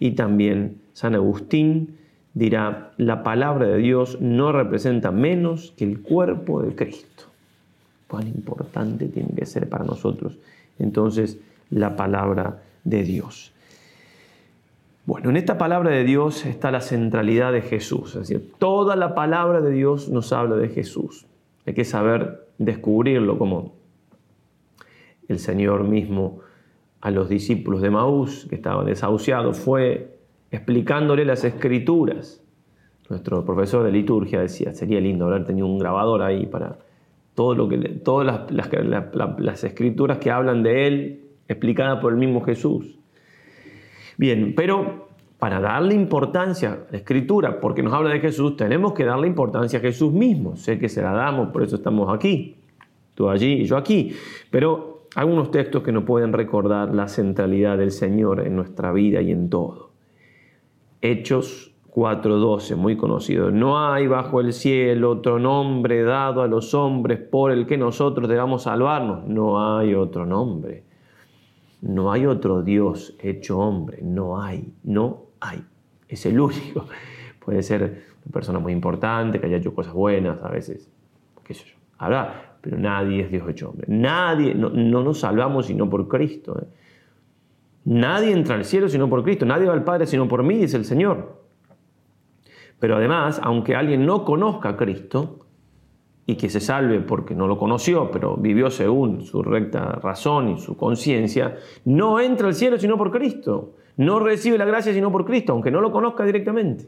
Y 0.00 0.16
también 0.16 0.80
San 0.94 1.14
Agustín 1.14 1.99
dirá, 2.34 2.92
la 2.96 3.22
palabra 3.22 3.66
de 3.66 3.78
Dios 3.78 4.20
no 4.20 4.52
representa 4.52 5.10
menos 5.10 5.72
que 5.76 5.84
el 5.84 6.00
cuerpo 6.00 6.62
de 6.62 6.74
Cristo. 6.74 7.24
Cuán 8.06 8.26
importante 8.26 9.06
tiene 9.06 9.30
que 9.36 9.46
ser 9.46 9.68
para 9.68 9.84
nosotros 9.84 10.38
entonces 10.80 11.38
la 11.70 11.94
palabra 11.94 12.62
de 12.84 13.04
Dios. 13.04 13.52
Bueno, 15.06 15.30
en 15.30 15.36
esta 15.36 15.58
palabra 15.58 15.90
de 15.90 16.04
Dios 16.04 16.46
está 16.46 16.70
la 16.70 16.80
centralidad 16.80 17.52
de 17.52 17.62
Jesús. 17.62 18.14
Es 18.16 18.28
decir, 18.28 18.52
toda 18.58 18.96
la 18.96 19.14
palabra 19.14 19.60
de 19.60 19.70
Dios 19.70 20.08
nos 20.08 20.32
habla 20.32 20.56
de 20.56 20.68
Jesús. 20.68 21.26
Hay 21.66 21.74
que 21.74 21.84
saber 21.84 22.46
descubrirlo 22.58 23.38
como 23.38 23.74
el 25.28 25.38
Señor 25.38 25.84
mismo 25.84 26.40
a 27.00 27.10
los 27.10 27.28
discípulos 27.28 27.80
de 27.80 27.90
Maús, 27.90 28.46
que 28.48 28.56
estaban 28.56 28.86
desahuciados, 28.86 29.58
fue 29.58 30.18
explicándole 30.50 31.24
las 31.24 31.44
escrituras. 31.44 32.42
Nuestro 33.08 33.44
profesor 33.44 33.84
de 33.84 33.92
liturgia 33.92 34.40
decía, 34.40 34.72
sería 34.72 35.00
lindo 35.00 35.26
haber 35.26 35.44
tenido 35.44 35.66
un 35.66 35.78
grabador 35.78 36.22
ahí 36.22 36.46
para 36.46 36.78
todo 37.34 37.54
lo 37.54 37.68
que, 37.68 37.76
todas 37.76 38.50
las 38.52 39.64
escrituras 39.64 40.18
que 40.18 40.30
hablan 40.30 40.62
de 40.62 40.86
Él, 40.86 41.20
explicadas 41.48 42.00
por 42.00 42.12
el 42.12 42.18
mismo 42.18 42.42
Jesús. 42.42 42.98
Bien, 44.16 44.54
pero 44.54 45.08
para 45.38 45.58
darle 45.58 45.94
importancia 45.94 46.72
a 46.72 46.92
la 46.92 46.98
escritura, 46.98 47.60
porque 47.60 47.82
nos 47.82 47.94
habla 47.94 48.10
de 48.10 48.20
Jesús, 48.20 48.56
tenemos 48.56 48.92
que 48.92 49.04
darle 49.04 49.26
importancia 49.26 49.78
a 49.78 49.82
Jesús 49.82 50.12
mismo. 50.12 50.56
Sé 50.56 50.78
que 50.78 50.88
se 50.88 51.00
la 51.00 51.12
damos, 51.12 51.48
por 51.48 51.62
eso 51.62 51.76
estamos 51.76 52.14
aquí. 52.14 52.56
Tú 53.14 53.28
allí 53.28 53.62
y 53.62 53.64
yo 53.64 53.78
aquí. 53.78 54.14
Pero 54.50 55.06
hay 55.16 55.26
unos 55.26 55.50
textos 55.50 55.82
que 55.82 55.92
nos 55.92 56.04
pueden 56.04 56.34
recordar 56.34 56.94
la 56.94 57.08
centralidad 57.08 57.78
del 57.78 57.90
Señor 57.90 58.46
en 58.46 58.54
nuestra 58.54 58.92
vida 58.92 59.22
y 59.22 59.32
en 59.32 59.48
todo. 59.48 59.89
Hechos 61.02 61.72
4:12, 61.90 62.76
muy 62.76 62.96
conocido. 62.96 63.50
No 63.50 63.78
hay 63.78 64.06
bajo 64.06 64.40
el 64.40 64.52
cielo 64.52 65.10
otro 65.10 65.38
nombre 65.38 66.02
dado 66.02 66.42
a 66.42 66.46
los 66.46 66.74
hombres 66.74 67.18
por 67.18 67.50
el 67.50 67.66
que 67.66 67.76
nosotros 67.76 68.28
debamos 68.28 68.62
salvarnos. 68.64 69.26
No 69.26 69.78
hay 69.78 69.94
otro 69.94 70.26
nombre. 70.26 70.84
No 71.82 72.12
hay 72.12 72.26
otro 72.26 72.62
Dios 72.62 73.16
hecho 73.20 73.58
hombre, 73.58 74.00
no 74.02 74.40
hay, 74.40 74.70
no 74.84 75.22
hay. 75.40 75.64
Es 76.08 76.26
el 76.26 76.38
único. 76.38 76.86
Puede 77.44 77.62
ser 77.62 77.82
una 78.24 78.32
persona 78.32 78.58
muy 78.58 78.72
importante, 78.72 79.40
que 79.40 79.46
haya 79.46 79.56
hecho 79.56 79.74
cosas 79.74 79.94
buenas, 79.94 80.42
a 80.42 80.48
veces 80.48 80.90
qué 81.42 81.54
sé 81.54 81.64
pero 82.60 82.78
nadie 82.78 83.22
es 83.22 83.30
Dios 83.30 83.48
hecho 83.48 83.70
hombre. 83.70 83.86
Nadie, 83.88 84.54
no, 84.54 84.70
nos 84.70 85.20
salvamos 85.20 85.66
sino 85.66 85.88
por 85.88 86.08
Cristo. 86.08 86.58
¿eh? 86.60 86.66
Nadie 87.84 88.32
entra 88.32 88.56
al 88.56 88.64
cielo 88.64 88.88
sino 88.88 89.08
por 89.08 89.22
Cristo. 89.22 89.46
Nadie 89.46 89.66
va 89.66 89.72
al 89.72 89.84
Padre 89.84 90.06
sino 90.06 90.28
por 90.28 90.42
mí, 90.42 90.58
dice 90.58 90.76
el 90.76 90.84
Señor. 90.84 91.40
Pero 92.78 92.96
además, 92.96 93.40
aunque 93.42 93.76
alguien 93.76 94.06
no 94.06 94.24
conozca 94.24 94.70
a 94.70 94.76
Cristo 94.76 95.46
y 96.26 96.36
que 96.36 96.48
se 96.48 96.60
salve 96.60 97.00
porque 97.00 97.34
no 97.34 97.46
lo 97.46 97.58
conoció, 97.58 98.10
pero 98.10 98.36
vivió 98.36 98.70
según 98.70 99.22
su 99.22 99.42
recta 99.42 99.92
razón 100.02 100.50
y 100.50 100.58
su 100.58 100.76
conciencia, 100.76 101.56
no 101.84 102.20
entra 102.20 102.48
al 102.48 102.54
cielo 102.54 102.78
sino 102.78 102.96
por 102.96 103.10
Cristo. 103.10 103.74
No 103.96 104.18
recibe 104.18 104.56
la 104.56 104.64
gracia 104.64 104.94
sino 104.94 105.12
por 105.12 105.26
Cristo, 105.26 105.52
aunque 105.52 105.70
no 105.70 105.80
lo 105.80 105.92
conozca 105.92 106.24
directamente. 106.24 106.86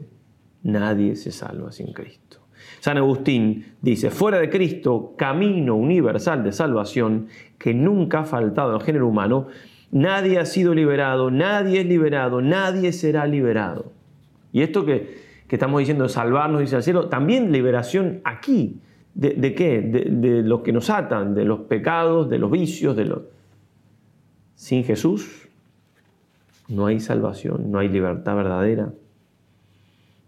Nadie 0.63 1.15
se 1.15 1.31
salva 1.31 1.71
sin 1.71 1.93
Cristo. 1.93 2.39
San 2.79 2.97
Agustín 2.97 3.75
dice, 3.81 4.09
fuera 4.09 4.39
de 4.39 4.49
Cristo, 4.49 5.13
camino 5.17 5.75
universal 5.75 6.43
de 6.43 6.51
salvación 6.51 7.27
que 7.57 7.73
nunca 7.73 8.21
ha 8.21 8.25
faltado 8.25 8.73
al 8.73 8.81
género 8.81 9.07
humano, 9.07 9.47
nadie 9.93 10.39
ha 10.39 10.45
sido 10.45 10.73
liberado, 10.73 11.31
nadie 11.31 11.81
es 11.81 11.85
liberado, 11.85 12.41
nadie 12.41 12.91
será 12.91 13.25
liberado. 13.25 13.91
Y 14.51 14.61
esto 14.61 14.85
que, 14.85 15.23
estamos 15.49 15.79
diciendo, 15.79 16.09
salvarnos, 16.09 16.61
dice 16.61 16.75
al 16.75 16.83
cielo, 16.83 17.09
también 17.09 17.51
liberación 17.51 18.21
aquí. 18.23 18.81
¿De, 19.13 19.53
qué? 19.53 19.81
De, 19.81 20.05
de 20.09 20.41
los 20.41 20.61
que 20.61 20.73
nos 20.73 20.89
atan, 20.89 21.35
de 21.35 21.45
los 21.45 21.61
pecados, 21.61 22.27
de 22.27 22.39
los 22.39 22.49
vicios, 22.49 22.95
de 22.95 23.05
los... 23.05 23.19
Sin 24.55 24.83
Jesús 24.83 25.47
no 26.67 26.87
hay 26.87 26.99
salvación, 26.99 27.71
no 27.71 27.77
hay 27.77 27.89
libertad 27.89 28.35
verdadera. 28.35 28.91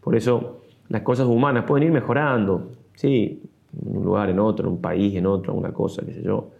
Por 0.02 0.16
eso 0.16 0.62
las 0.90 1.02
cosas 1.02 1.26
humanas 1.26 1.66
pueden 1.66 1.88
ir 1.88 1.94
mejorando, 1.94 2.70
sí, 2.94 3.42
en 3.82 3.98
un 3.98 4.06
lugar, 4.06 4.30
en 4.30 4.40
otro, 4.40 4.68
en 4.68 4.74
un 4.74 4.82
país, 4.82 5.16
en 5.16 5.26
otro, 5.26 5.56
una 5.56 5.74
cosa, 5.74 6.06
qué 6.06 6.14
sé 6.14 6.22
yo. 6.22 6.52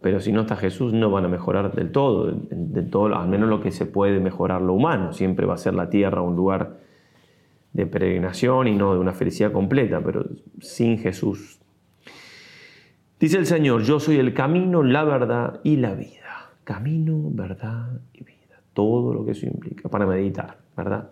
Pero 0.00 0.20
si 0.20 0.32
no 0.32 0.42
está 0.42 0.56
Jesús, 0.56 0.92
no 0.92 1.10
van 1.10 1.24
a 1.24 1.28
mejorar 1.28 1.74
del 1.74 1.90
todo, 1.90 2.30
del 2.30 2.90
todo, 2.90 3.14
al 3.16 3.28
menos 3.28 3.48
lo 3.48 3.60
que 3.60 3.70
se 3.70 3.86
puede 3.86 4.20
mejorar 4.20 4.62
lo 4.62 4.74
humano. 4.74 5.12
Siempre 5.12 5.46
va 5.46 5.54
a 5.54 5.58
ser 5.58 5.74
la 5.74 5.88
tierra 5.90 6.20
un 6.20 6.36
lugar 6.36 6.78
de 7.72 7.86
peregrinación 7.86 8.68
y 8.68 8.74
no 8.74 8.94
de 8.94 9.00
una 9.00 9.12
felicidad 9.12 9.52
completa, 9.52 10.00
pero 10.02 10.24
sin 10.60 10.98
Jesús. 10.98 11.60
Dice 13.18 13.38
el 13.38 13.46
Señor, 13.46 13.82
yo 13.82 13.98
soy 13.98 14.16
el 14.16 14.34
camino, 14.34 14.82
la 14.82 15.04
verdad 15.04 15.60
y 15.64 15.76
la 15.76 15.94
vida. 15.94 16.50
Camino, 16.64 17.18
verdad 17.32 18.00
y 18.12 18.24
vida. 18.24 18.60
Todo 18.74 19.14
lo 19.14 19.24
que 19.24 19.32
eso 19.32 19.46
implica 19.46 19.88
para 19.88 20.06
meditar, 20.06 20.58
¿verdad? 20.76 21.10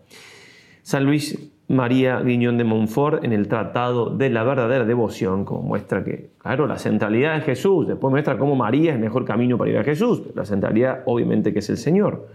San 0.83 1.05
Luis 1.05 1.54
María 1.69 2.21
Guiñón 2.21 2.59
de 2.59 2.65
Montfort 2.65 3.25
en 3.25 3.33
el 3.33 3.49
Tratado 3.49 4.11
de 4.11 4.29
la 4.29 4.45
Verdadera 4.45 4.85
Devoción, 4.85 5.47
como 5.47 5.63
muestra 5.63 6.05
que, 6.05 6.29
claro, 6.37 6.67
la 6.67 6.77
centralidad 6.77 7.39
es 7.39 7.45
Jesús, 7.45 7.89
después 7.89 8.11
muestra 8.11 8.37
cómo 8.37 8.55
María 8.55 8.91
es 8.91 8.97
el 8.97 9.01
mejor 9.01 9.25
camino 9.25 9.57
para 9.57 9.71
ir 9.71 9.79
a 9.79 9.85
Jesús, 9.85 10.23
la 10.35 10.45
centralidad 10.45 11.03
obviamente 11.07 11.55
que 11.55 11.61
es 11.61 11.71
el 11.71 11.79
Señor. 11.79 12.29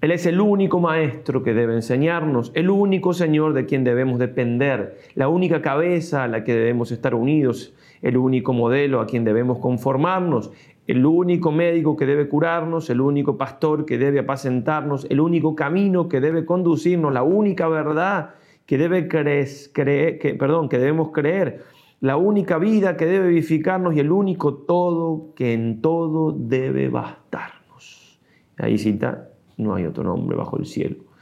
Él 0.00 0.10
es 0.10 0.24
el 0.24 0.40
único 0.40 0.80
maestro 0.80 1.42
que 1.42 1.52
debe 1.52 1.74
enseñarnos, 1.74 2.50
el 2.54 2.70
único 2.70 3.12
Señor 3.12 3.52
de 3.52 3.66
quien 3.66 3.84
debemos 3.84 4.18
depender, 4.18 4.96
la 5.14 5.28
única 5.28 5.60
cabeza 5.60 6.24
a 6.24 6.28
la 6.28 6.42
que 6.42 6.54
debemos 6.54 6.92
estar 6.92 7.14
unidos, 7.14 7.74
el 8.00 8.16
único 8.16 8.54
modelo 8.54 9.00
a 9.00 9.06
quien 9.06 9.24
debemos 9.24 9.58
conformarnos, 9.58 10.50
el 10.86 11.04
único 11.04 11.52
médico 11.52 11.94
que 11.96 12.06
debe 12.06 12.26
curarnos, 12.26 12.88
el 12.88 13.02
único 13.02 13.36
pastor 13.36 13.84
que 13.84 13.98
debe 13.98 14.20
apacentarnos, 14.20 15.06
el 15.10 15.20
único 15.20 15.54
camino 15.54 16.08
que 16.08 16.20
debe 16.20 16.46
conducirnos, 16.46 17.12
la 17.12 17.22
única 17.22 17.68
verdad 17.68 18.30
que, 18.66 18.78
debe 18.78 19.08
creer, 19.08 20.18
que, 20.18 20.34
perdón, 20.38 20.68
que 20.68 20.78
debemos 20.78 21.10
creer, 21.12 21.64
la 22.00 22.16
única 22.16 22.58
vida 22.58 22.96
que 22.96 23.06
debe 23.06 23.28
vivificarnos 23.28 23.94
y 23.94 24.00
el 24.00 24.10
único 24.10 24.54
todo 24.54 25.32
que 25.36 25.52
en 25.52 25.80
todo 25.80 26.32
debe 26.32 26.88
bastarnos. 26.88 28.18
Ahí 28.58 28.78
cita, 28.78 29.28
no 29.56 29.74
hay 29.74 29.86
otro 29.86 30.02
nombre 30.02 30.36
bajo 30.36 30.58
el 30.58 30.66
cielo 30.66 31.12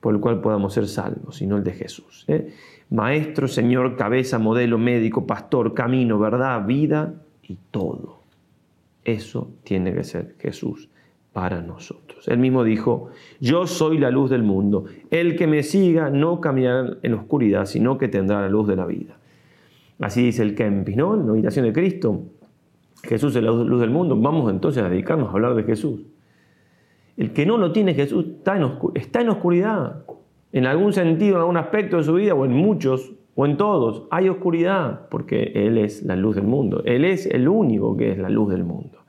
por 0.00 0.14
el 0.14 0.20
cual 0.20 0.40
podamos 0.40 0.72
ser 0.72 0.88
salvos, 0.88 1.36
sino 1.36 1.56
el 1.56 1.64
de 1.64 1.72
Jesús. 1.72 2.24
¿eh? 2.26 2.54
Maestro, 2.88 3.46
Señor, 3.46 3.96
cabeza, 3.96 4.38
modelo, 4.38 4.78
médico, 4.78 5.26
pastor, 5.26 5.74
camino, 5.74 6.18
verdad, 6.18 6.66
vida 6.66 7.22
y 7.42 7.56
todo. 7.70 8.20
Eso 9.04 9.50
tiene 9.62 9.94
que 9.94 10.04
ser 10.04 10.34
Jesús 10.38 10.88
para 11.32 11.60
nosotros. 11.60 12.09
Él 12.26 12.38
mismo 12.38 12.64
dijo, 12.64 13.08
yo 13.40 13.66
soy 13.66 13.98
la 13.98 14.10
luz 14.10 14.30
del 14.30 14.42
mundo, 14.42 14.84
el 15.10 15.36
que 15.36 15.46
me 15.46 15.62
siga 15.62 16.10
no 16.10 16.40
caminará 16.40 16.96
en 17.02 17.14
oscuridad, 17.14 17.66
sino 17.66 17.98
que 17.98 18.08
tendrá 18.08 18.40
la 18.40 18.48
luz 18.48 18.68
de 18.68 18.76
la 18.76 18.86
vida. 18.86 19.16
Así 19.98 20.22
dice 20.22 20.42
el 20.42 20.54
Kempis, 20.54 20.96
¿no? 20.96 21.14
En 21.14 21.26
la 21.26 21.32
habitación 21.32 21.66
de 21.66 21.72
Cristo, 21.72 22.22
Jesús 23.02 23.34
es 23.36 23.42
la 23.42 23.50
luz 23.50 23.80
del 23.80 23.90
mundo, 23.90 24.16
vamos 24.16 24.50
entonces 24.50 24.82
a 24.82 24.88
dedicarnos 24.88 25.28
a 25.28 25.32
hablar 25.32 25.54
de 25.54 25.64
Jesús. 25.64 26.00
El 27.16 27.32
que 27.32 27.44
no 27.44 27.58
lo 27.58 27.72
tiene 27.72 27.94
Jesús 27.94 28.26
está 28.94 29.20
en 29.20 29.28
oscuridad, 29.28 30.04
en 30.52 30.66
algún 30.66 30.92
sentido, 30.92 31.36
en 31.36 31.40
algún 31.40 31.56
aspecto 31.56 31.98
de 31.98 32.04
su 32.04 32.14
vida, 32.14 32.34
o 32.34 32.44
en 32.44 32.52
muchos, 32.52 33.12
o 33.34 33.46
en 33.46 33.56
todos, 33.56 34.04
hay 34.10 34.28
oscuridad, 34.28 35.08
porque 35.08 35.52
Él 35.54 35.78
es 35.78 36.02
la 36.02 36.16
luz 36.16 36.36
del 36.36 36.46
mundo. 36.46 36.82
Él 36.84 37.04
es 37.04 37.26
el 37.26 37.48
único 37.48 37.96
que 37.96 38.12
es 38.12 38.18
la 38.18 38.28
luz 38.28 38.50
del 38.50 38.64
mundo. 38.64 38.99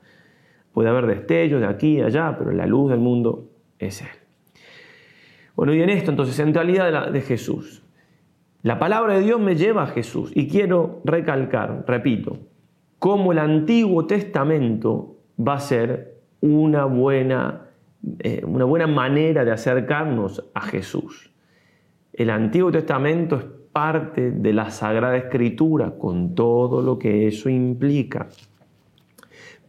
Puede 0.72 0.88
haber 0.88 1.06
destellos 1.06 1.60
de 1.60 1.66
aquí 1.66 1.98
y 1.98 2.02
allá, 2.02 2.36
pero 2.38 2.52
la 2.52 2.66
luz 2.66 2.90
del 2.90 3.00
mundo 3.00 3.50
es 3.78 4.02
Él. 4.02 4.08
Bueno, 5.54 5.74
y 5.74 5.82
en 5.82 5.90
esto 5.90 6.10
entonces, 6.10 6.34
centralidad 6.34 7.06
de, 7.06 7.12
de 7.12 7.20
Jesús. 7.20 7.82
La 8.62 8.78
palabra 8.78 9.14
de 9.14 9.20
Dios 9.22 9.40
me 9.40 9.56
lleva 9.56 9.82
a 9.82 9.86
Jesús 9.88 10.30
y 10.34 10.48
quiero 10.48 11.00
recalcar, 11.04 11.84
repito, 11.86 12.38
cómo 12.98 13.32
el 13.32 13.38
Antiguo 13.38 14.06
Testamento 14.06 15.16
va 15.36 15.54
a 15.54 15.60
ser 15.60 16.20
una 16.40 16.84
buena, 16.84 17.70
eh, 18.20 18.42
una 18.46 18.64
buena 18.64 18.86
manera 18.86 19.44
de 19.44 19.50
acercarnos 19.50 20.48
a 20.54 20.60
Jesús. 20.60 21.32
El 22.12 22.30
Antiguo 22.30 22.70
Testamento 22.70 23.36
es 23.36 23.44
parte 23.72 24.30
de 24.30 24.52
la 24.52 24.70
Sagrada 24.70 25.16
Escritura 25.16 25.92
con 25.98 26.34
todo 26.34 26.82
lo 26.82 26.98
que 26.98 27.26
eso 27.26 27.48
implica. 27.48 28.28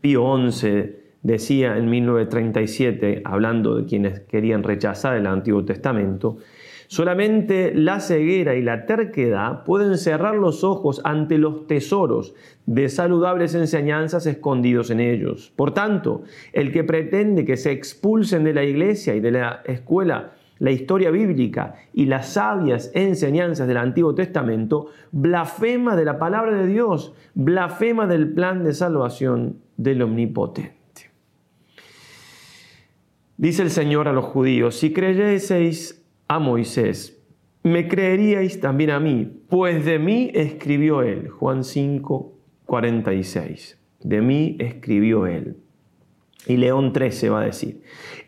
Pío 0.04 0.36
XI 0.52 0.98
decía 1.22 1.78
en 1.78 1.90
1937, 1.90 3.22
hablando 3.24 3.76
de 3.78 3.86
quienes 3.86 4.20
querían 4.20 4.62
rechazar 4.62 5.16
el 5.16 5.26
Antiguo 5.26 5.64
Testamento, 5.64 6.40
solamente 6.88 7.74
la 7.74 8.02
ceguera 8.02 8.56
y 8.56 8.62
la 8.62 8.86
terquedad 8.86 9.64
pueden 9.64 9.98
cerrar 9.98 10.36
los 10.36 10.66
ojos 10.66 11.00
ante 11.06 11.38
los 11.38 11.68
tesoros 11.68 12.36
de 12.66 12.90
saludables 12.90 13.56
enseñanzas 13.56 14.26
escondidos 14.26 14.90
en 14.90 15.00
ellos. 15.00 15.54
Por 15.56 15.74
tanto, 15.74 16.24
el 16.52 16.74
que 16.74 16.84
pretende 16.84 17.46
que 17.46 17.56
se 17.56 17.72
expulsen 17.72 18.44
de 18.44 18.54
la 18.54 18.66
iglesia 18.66 19.16
y 19.16 19.22
de 19.22 19.32
la 19.32 19.62
escuela 19.64 20.34
la 20.60 20.72
historia 20.72 21.12
bíblica 21.12 21.76
y 21.94 22.06
las 22.06 22.34
sabias 22.34 22.92
enseñanzas 22.94 23.68
del 23.68 23.78
Antiguo 23.78 24.16
Testamento, 24.16 24.88
blasfema 25.12 25.96
de 25.96 26.06
la 26.06 26.20
palabra 26.20 26.56
de 26.56 26.68
Dios, 26.68 27.14
blasfema 27.34 28.08
del 28.08 28.34
plan 28.34 28.64
de 28.64 28.74
salvación 28.74 29.60
del 29.78 30.02
Omnipotente. 30.02 30.74
Dice 33.38 33.64
el 33.64 33.72
Señor 33.72 34.08
a 34.08 34.14
los 34.14 34.26
judíos, 34.26 34.76
si 34.76 34.94
creyeseis 34.94 36.06
a 36.28 36.40
Moisés, 36.40 37.22
me 37.64 37.88
creeríais 37.88 38.60
también 38.60 38.92
a 38.92 39.00
mí, 39.00 39.42
pues 39.50 39.86
de 39.86 39.98
mí 39.98 40.32
escribió 40.34 41.02
él. 41.02 41.30
Juan 41.30 41.64
5, 41.64 42.34
46. 42.66 43.80
De 44.02 44.22
mí 44.22 44.58
escribió 44.60 45.28
él. 45.28 45.63
Y 46.48 46.58
León 46.58 46.92
13 46.92 47.30
va 47.30 47.42
a 47.42 47.46
decir, 47.46 47.82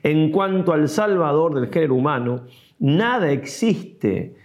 en 0.03 0.31
cuanto 0.31 0.71
al 0.71 0.87
Salvador 0.87 1.53
del 1.55 1.67
género 1.67 1.95
humano, 1.95 2.43
nada 2.79 3.31
existe 3.31 4.35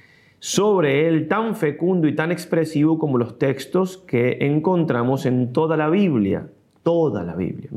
sobre 0.40 1.06
él 1.06 1.28
tan 1.28 1.54
fecundo 1.54 2.08
y 2.08 2.14
tan 2.14 2.32
expresivo 2.32 2.98
como 2.98 3.18
los 3.18 3.38
textos 3.38 3.98
que 3.98 4.38
encontramos 4.40 5.26
en 5.26 5.52
toda 5.52 5.76
la 5.76 5.90
Biblia, 5.90 6.48
toda 6.82 7.22
la 7.22 7.36
Biblia. 7.36 7.70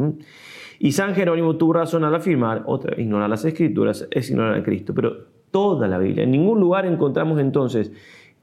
Y 0.79 0.93
San 0.93 1.13
Jerónimo 1.13 1.57
tuvo 1.57 1.73
razón 1.73 2.05
al 2.05 2.15
afirmar, 2.15 2.63
otra, 2.65 2.99
ignorar 2.99 3.29
las 3.29 3.45
escrituras 3.45 4.07
es 4.09 4.29
ignorar 4.29 4.55
a 4.55 4.63
Cristo, 4.63 4.93
pero 4.93 5.25
toda 5.51 5.87
la 5.87 5.97
Biblia. 5.97 6.23
En 6.23 6.31
ningún 6.31 6.59
lugar 6.59 6.85
encontramos 6.85 7.39
entonces 7.39 7.91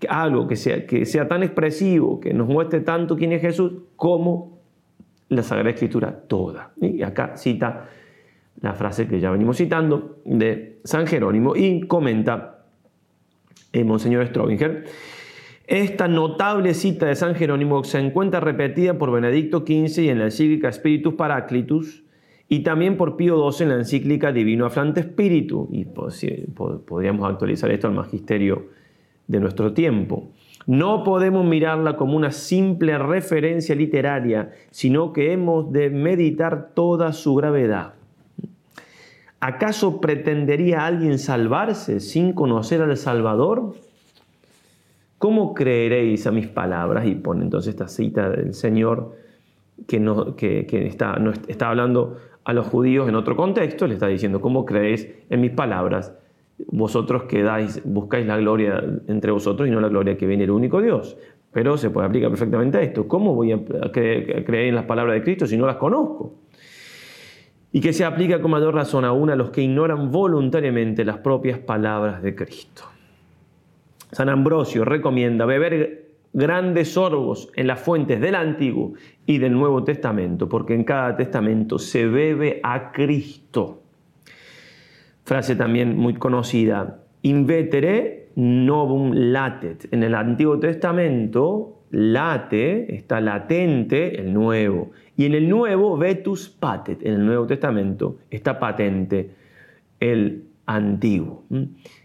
algo 0.08 0.46
que 0.46 0.56
sea, 0.56 0.86
que 0.86 1.04
sea 1.06 1.26
tan 1.26 1.42
expresivo, 1.42 2.20
que 2.20 2.32
nos 2.32 2.46
muestre 2.46 2.80
tanto 2.80 3.16
quién 3.16 3.32
es 3.32 3.40
Jesús, 3.40 3.72
como 3.96 4.59
la 5.30 5.42
Sagrada 5.42 5.70
Escritura 5.70 6.12
toda. 6.28 6.72
Y 6.80 7.02
acá 7.02 7.36
cita 7.36 7.88
la 8.60 8.74
frase 8.74 9.08
que 9.08 9.20
ya 9.20 9.30
venimos 9.30 9.56
citando 9.56 10.20
de 10.24 10.80
San 10.84 11.06
Jerónimo 11.06 11.56
y 11.56 11.80
comenta 11.82 12.64
el 13.72 13.84
Monseñor 13.86 14.26
Strobinger. 14.26 14.84
Esta 15.66 16.08
notable 16.08 16.74
cita 16.74 17.06
de 17.06 17.14
San 17.14 17.36
Jerónimo 17.36 17.84
se 17.84 18.00
encuentra 18.00 18.40
repetida 18.40 18.98
por 18.98 19.12
Benedicto 19.12 19.60
XV 19.60 20.02
y 20.02 20.08
en 20.08 20.18
la 20.18 20.24
encíclica 20.26 20.72
Spiritus 20.72 21.14
Paraclitus 21.14 22.02
y 22.48 22.64
también 22.64 22.96
por 22.96 23.16
Pío 23.16 23.50
XII 23.52 23.62
en 23.64 23.68
la 23.70 23.76
encíclica 23.76 24.32
Divino 24.32 24.66
Aflante 24.66 24.98
Espíritu. 24.98 25.68
Y 25.70 25.84
podríamos 25.84 27.30
actualizar 27.30 27.70
esto 27.70 27.86
al 27.86 27.94
magisterio 27.94 28.66
de 29.28 29.38
nuestro 29.38 29.72
tiempo. 29.72 30.32
No 30.70 31.02
podemos 31.02 31.44
mirarla 31.44 31.96
como 31.96 32.16
una 32.16 32.30
simple 32.30 32.96
referencia 32.96 33.74
literaria, 33.74 34.52
sino 34.70 35.12
que 35.12 35.32
hemos 35.32 35.72
de 35.72 35.90
meditar 35.90 36.68
toda 36.74 37.12
su 37.12 37.34
gravedad. 37.34 37.94
¿Acaso 39.40 40.00
pretendería 40.00 40.86
alguien 40.86 41.18
salvarse 41.18 41.98
sin 41.98 42.34
conocer 42.34 42.82
al 42.82 42.96
Salvador? 42.96 43.74
¿Cómo 45.18 45.54
creeréis 45.54 46.28
a 46.28 46.30
mis 46.30 46.46
palabras? 46.46 47.04
Y 47.04 47.16
pone 47.16 47.42
entonces 47.42 47.70
esta 47.70 47.88
cita 47.88 48.30
del 48.30 48.54
Señor 48.54 49.16
que, 49.88 49.98
no, 49.98 50.36
que, 50.36 50.68
está, 50.86 51.16
hablando 51.68 52.16
a 52.44 52.52
los 52.52 52.68
judíos 52.68 53.08
en 53.08 53.16
otro 53.16 53.34
contexto, 53.34 53.88
le 53.88 53.94
está 53.94 54.06
diciendo, 54.06 54.40
¿cómo 54.40 54.64
creéis 54.64 55.08
en 55.30 55.40
mis 55.40 55.50
palabras? 55.50 56.14
Vosotros 56.68 57.24
quedáis, 57.24 57.82
buscáis 57.84 58.26
la 58.26 58.36
gloria 58.36 58.82
entre 59.08 59.30
vosotros 59.32 59.68
y 59.68 59.70
no 59.70 59.80
la 59.80 59.88
gloria 59.88 60.16
que 60.16 60.26
viene 60.26 60.44
el 60.44 60.50
único 60.50 60.80
Dios. 60.80 61.16
Pero 61.52 61.76
se 61.76 61.90
puede 61.90 62.06
aplicar 62.06 62.30
perfectamente 62.30 62.78
a 62.78 62.82
esto. 62.82 63.08
¿Cómo 63.08 63.34
voy 63.34 63.52
a 63.52 63.60
creer, 63.92 64.68
en 64.68 64.74
las 64.74 64.84
palabras 64.84 65.14
de 65.14 65.22
Cristo 65.22 65.46
si 65.46 65.56
no 65.56 65.66
las 65.66 65.76
conozco? 65.76 66.34
y 67.72 67.80
que 67.80 67.92
se 67.92 68.04
aplica 68.04 68.40
con 68.42 68.50
mayor 68.50 68.74
razón 68.74 69.04
aún 69.04 69.30
a 69.30 69.36
los 69.36 69.50
que 69.50 69.62
ignoran 69.62 70.10
voluntariamente 70.10 71.04
las 71.04 71.18
propias 71.18 71.60
palabras 71.60 72.20
de 72.20 72.34
Cristo. 72.34 72.82
San 74.10 74.28
Ambrosio 74.28 74.84
recomienda 74.84 75.44
beber 75.46 76.10
grandes 76.32 76.92
sorbos 76.92 77.50
en 77.54 77.66
las 77.66 77.80
fuentes 77.80 78.20
del 78.20 78.34
Antiguo 78.34 78.94
y 79.26 79.38
del 79.38 79.52
Nuevo 79.52 79.84
Testamento, 79.84 80.48
porque 80.48 80.74
en 80.74 80.84
cada 80.84 81.16
testamento 81.16 81.78
se 81.78 82.06
bebe 82.06 82.60
a 82.62 82.92
Cristo. 82.92 83.79
Frase 85.24 85.56
también 85.56 85.96
muy 85.96 86.14
conocida, 86.14 87.04
invetere 87.22 88.30
novum 88.36 89.12
latet. 89.12 89.88
En 89.92 90.02
el 90.02 90.14
Antiguo 90.14 90.58
Testamento, 90.58 91.80
late, 91.90 92.94
está 92.94 93.20
latente 93.20 94.20
el 94.20 94.32
nuevo, 94.32 94.90
y 95.16 95.26
en 95.26 95.34
el 95.34 95.48
Nuevo, 95.50 95.98
vetus 95.98 96.48
patet, 96.48 97.04
en 97.04 97.12
el 97.12 97.26
Nuevo 97.26 97.46
Testamento, 97.46 98.20
está 98.30 98.58
patente 98.58 99.30
el 99.98 100.44
antiguo. 100.64 101.44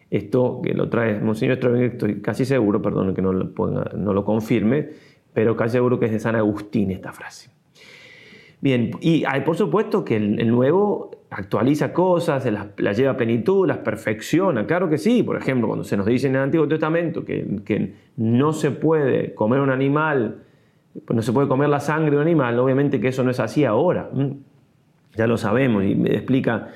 Esto 0.10 0.60
que 0.62 0.74
lo 0.74 0.89
trae 0.89 1.22
Monseñor 1.22 1.55
Strobinger, 1.55 1.91
estoy 1.91 2.22
casi 2.22 2.43
seguro, 2.43 2.81
perdón 2.81 3.13
que 3.13 3.22
no 3.22 3.31
lo, 3.31 3.53
no 3.95 4.13
lo 4.13 4.25
confirme, 4.25 4.89
pero 5.34 5.55
casi 5.55 5.74
seguro 5.74 5.98
que 5.98 6.07
es 6.07 6.12
de 6.12 6.19
San 6.19 6.36
Agustín 6.36 6.91
esta 6.91 7.13
frase. 7.13 7.51
Bien, 8.65 8.89
y 9.00 9.24
hay, 9.25 9.41
por 9.41 9.55
supuesto 9.55 10.03
que 10.03 10.15
el, 10.15 10.50
Nuevo 10.50 11.12
actualiza 11.29 11.93
cosas, 11.93 12.51
las, 12.51 12.98
lleva 12.98 13.12
a 13.12 13.15
plenitud, 13.15 13.67
las 13.67 13.77
perfecciona, 13.77 14.65
claro 14.65 14.89
que 14.89 14.98
sí. 14.98 15.22
Por 15.22 15.38
ejemplo, 15.38 15.67
cuando 15.67 15.84
se 15.84 15.95
nos 15.95 16.07
dice 16.07 16.25
en 16.25 16.36
el 16.36 16.41
Antiguo 16.41 16.67
Testamento 16.67 17.24
que, 17.24 17.45
que 17.63 17.93
no 18.17 18.53
se 18.53 18.72
puede 18.72 19.36
comer 19.36 19.60
un 19.60 19.69
animal 19.69 20.41
no 21.10 21.22
se 21.22 21.31
puede 21.31 21.48
comer 21.48 21.69
la 21.69 21.79
sangre 21.79 22.12
de 22.12 22.15
un 22.15 22.22
animal, 22.24 22.57
obviamente 22.57 23.00
que 23.00 23.10
eso 23.10 23.24
no 23.24 23.29
es 23.29 23.39
así 23.39 23.65
ahora. 23.65 24.10
Ya 25.15 25.27
lo 25.27 25.38
sabemos 25.38 25.84
y 25.84 25.93
me 25.93 26.15
explica 26.15 26.69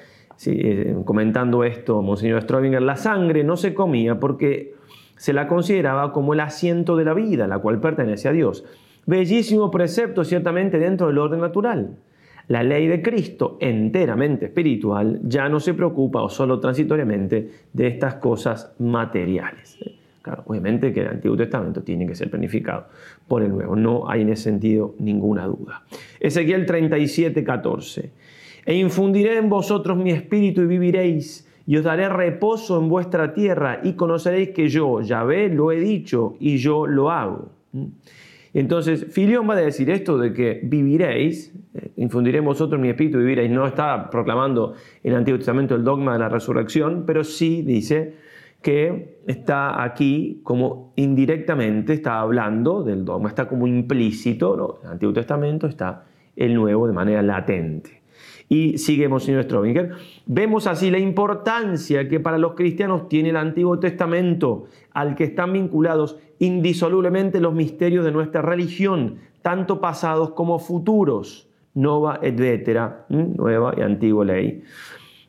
eh, 0.45 0.95
comentando 1.05 1.63
esto 1.63 2.03
Monseñor 2.03 2.43
Strobinger, 2.43 2.83
la 2.83 2.97
sangre 2.97 3.43
no 3.43 3.57
se 3.57 3.73
comía 3.73 4.19
porque 4.19 4.75
se 5.17 5.33
la 5.33 5.47
consideraba 5.47 6.13
como 6.13 6.35
el 6.35 6.39
asiento 6.39 6.95
de 6.95 7.05
la 7.05 7.15
vida, 7.15 7.47
la 7.47 7.57
cual 7.57 7.79
pertenece 7.79 8.29
a 8.29 8.31
Dios. 8.31 8.63
Bellísimo 9.05 9.71
precepto 9.71 10.23
ciertamente 10.23 10.77
dentro 10.77 11.07
del 11.07 11.17
orden 11.17 11.39
natural. 11.39 11.97
La 12.49 12.63
ley 12.63 12.87
de 12.87 13.01
Cristo, 13.01 13.57
enteramente 13.59 14.45
espiritual, 14.45 15.19
ya 15.23 15.47
no 15.49 15.59
se 15.59 15.75
preocupa 15.75 16.23
o 16.23 16.29
solo 16.29 16.59
transitoriamente 16.59 17.49
de 17.71 17.87
estas 17.87 18.15
cosas 18.15 18.73
materiales. 18.79 19.77
Claro, 20.21 20.43
obviamente 20.47 20.91
que 20.91 21.01
el 21.01 21.07
Antiguo 21.09 21.37
Testamento 21.37 21.83
tiene 21.83 22.07
que 22.07 22.15
ser 22.15 22.29
planificado 22.29 22.87
por 23.27 23.43
el 23.43 23.49
Nuevo, 23.49 23.75
no 23.75 24.09
hay 24.09 24.21
en 24.21 24.29
ese 24.29 24.43
sentido 24.43 24.95
ninguna 24.99 25.45
duda. 25.45 25.83
Ezequiel 26.19 26.65
37, 26.65 27.43
14. 27.43 28.11
E 28.65 28.75
infundiré 28.75 29.37
en 29.37 29.47
vosotros 29.47 29.97
mi 29.97 30.11
espíritu 30.11 30.61
y 30.61 30.65
viviréis, 30.65 31.47
y 31.65 31.77
os 31.77 31.83
daré 31.83 32.09
reposo 32.09 32.79
en 32.79 32.89
vuestra 32.89 33.33
tierra, 33.33 33.79
y 33.83 33.93
conoceréis 33.93 34.49
que 34.49 34.69
yo, 34.69 35.01
Yahvé, 35.01 35.49
lo 35.49 35.71
he 35.71 35.79
dicho 35.79 36.35
y 36.39 36.57
yo 36.57 36.87
lo 36.87 37.11
hago. 37.11 37.49
Entonces, 38.53 39.07
Filión 39.11 39.47
va 39.49 39.53
a 39.53 39.57
decir 39.57 39.89
esto 39.89 40.17
de 40.17 40.33
que 40.33 40.59
viviréis, 40.63 41.53
eh, 41.73 41.91
infundiré 41.97 42.39
en 42.39 42.45
vosotros 42.45 42.81
mi 42.81 42.89
espíritu 42.89 43.19
viviréis. 43.19 43.51
No 43.51 43.65
está 43.65 44.09
proclamando 44.09 44.73
en 45.03 45.11
el 45.11 45.19
Antiguo 45.19 45.37
Testamento 45.37 45.75
el 45.75 45.83
dogma 45.83 46.13
de 46.13 46.19
la 46.19 46.29
resurrección, 46.29 47.03
pero 47.05 47.23
sí 47.23 47.61
dice 47.61 48.15
que 48.61 49.19
está 49.27 49.83
aquí 49.83 50.41
como 50.43 50.93
indirectamente, 50.95 51.93
está 51.93 52.19
hablando 52.19 52.83
del 52.83 53.05
dogma, 53.05 53.29
está 53.29 53.47
como 53.47 53.67
implícito, 53.67 54.57
¿no? 54.57 54.79
en 54.81 54.87
el 54.87 54.91
Antiguo 54.93 55.13
Testamento 55.13 55.67
está 55.67 56.05
el 56.35 56.53
Nuevo 56.53 56.87
de 56.87 56.93
manera 56.93 57.21
latente. 57.21 57.98
Y 58.49 58.79
seguimos, 58.79 59.23
señor 59.23 59.43
Strobinger, 59.43 59.91
vemos 60.25 60.65
así 60.65 60.89
la 60.89 60.97
importancia 60.97 62.09
que 62.09 62.19
para 62.19 62.39
los 62.39 62.55
cristianos 62.55 63.07
tiene 63.07 63.29
el 63.29 63.37
Antiguo 63.37 63.79
Testamento, 63.79 64.65
al 64.91 65.15
que 65.15 65.25
están 65.25 65.53
vinculados 65.53 66.17
indisolublemente 66.39 67.39
los 67.39 67.53
misterios 67.53 68.03
de 68.03 68.11
nuestra 68.11 68.41
religión, 68.41 69.17
tanto 69.43 69.79
pasados 69.79 70.31
como 70.31 70.57
futuros, 70.57 71.47
nova 71.75 72.19
et 72.23 72.35
vetera, 72.35 73.05
nueva 73.09 73.75
y 73.77 73.81
antigua 73.81 74.25
ley 74.25 74.63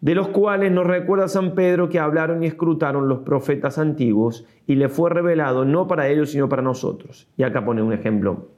de 0.01 0.15
los 0.15 0.29
cuales 0.29 0.73
nos 0.73 0.87
recuerda 0.87 1.29
San 1.29 1.55
Pedro 1.55 1.89
que 1.89 1.99
hablaron 1.99 2.43
y 2.43 2.47
escrutaron 2.47 3.09
los 3.09 3.19
profetas 3.19 3.79
antiguos 3.79 4.47
y 4.67 4.77
le 4.77 4.89
fue 4.89 5.11
revelado 5.11 5.65
no 5.65 5.87
para 5.87 6.09
ellos 6.09 6.31
sino 6.31 6.49
para 6.49 6.63
nosotros. 6.63 7.29
Y 7.37 7.43
acá 7.43 7.65
pone 7.65 7.83
un 7.83 7.93
ejemplo 7.93 8.49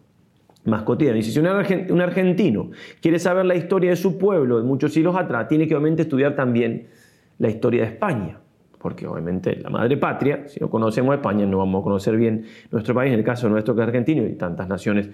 más 0.64 0.82
cotidiano. 0.82 1.18
Y 1.18 1.22
si 1.22 1.38
un 1.38 2.00
argentino 2.00 2.70
quiere 3.00 3.18
saber 3.18 3.44
la 3.44 3.54
historia 3.54 3.90
de 3.90 3.96
su 3.96 4.18
pueblo 4.18 4.58
de 4.58 4.64
muchos 4.64 4.92
siglos 4.92 5.16
atrás, 5.16 5.48
tiene 5.48 5.66
que 5.66 5.74
obviamente 5.74 6.02
estudiar 6.02 6.34
también 6.34 6.86
la 7.38 7.48
historia 7.48 7.82
de 7.82 7.88
España, 7.88 8.38
porque 8.78 9.06
obviamente 9.06 9.56
la 9.56 9.70
madre 9.70 9.96
patria, 9.96 10.48
si 10.48 10.60
no 10.60 10.70
conocemos 10.70 11.14
España, 11.14 11.46
no 11.46 11.58
vamos 11.58 11.80
a 11.80 11.84
conocer 11.84 12.16
bien 12.16 12.44
nuestro 12.70 12.94
país, 12.94 13.12
en 13.12 13.18
el 13.18 13.24
caso 13.24 13.48
nuestro 13.48 13.74
que 13.74 13.82
es 13.82 13.88
argentino 13.88 14.24
y 14.24 14.34
tantas 14.34 14.68
naciones 14.68 15.08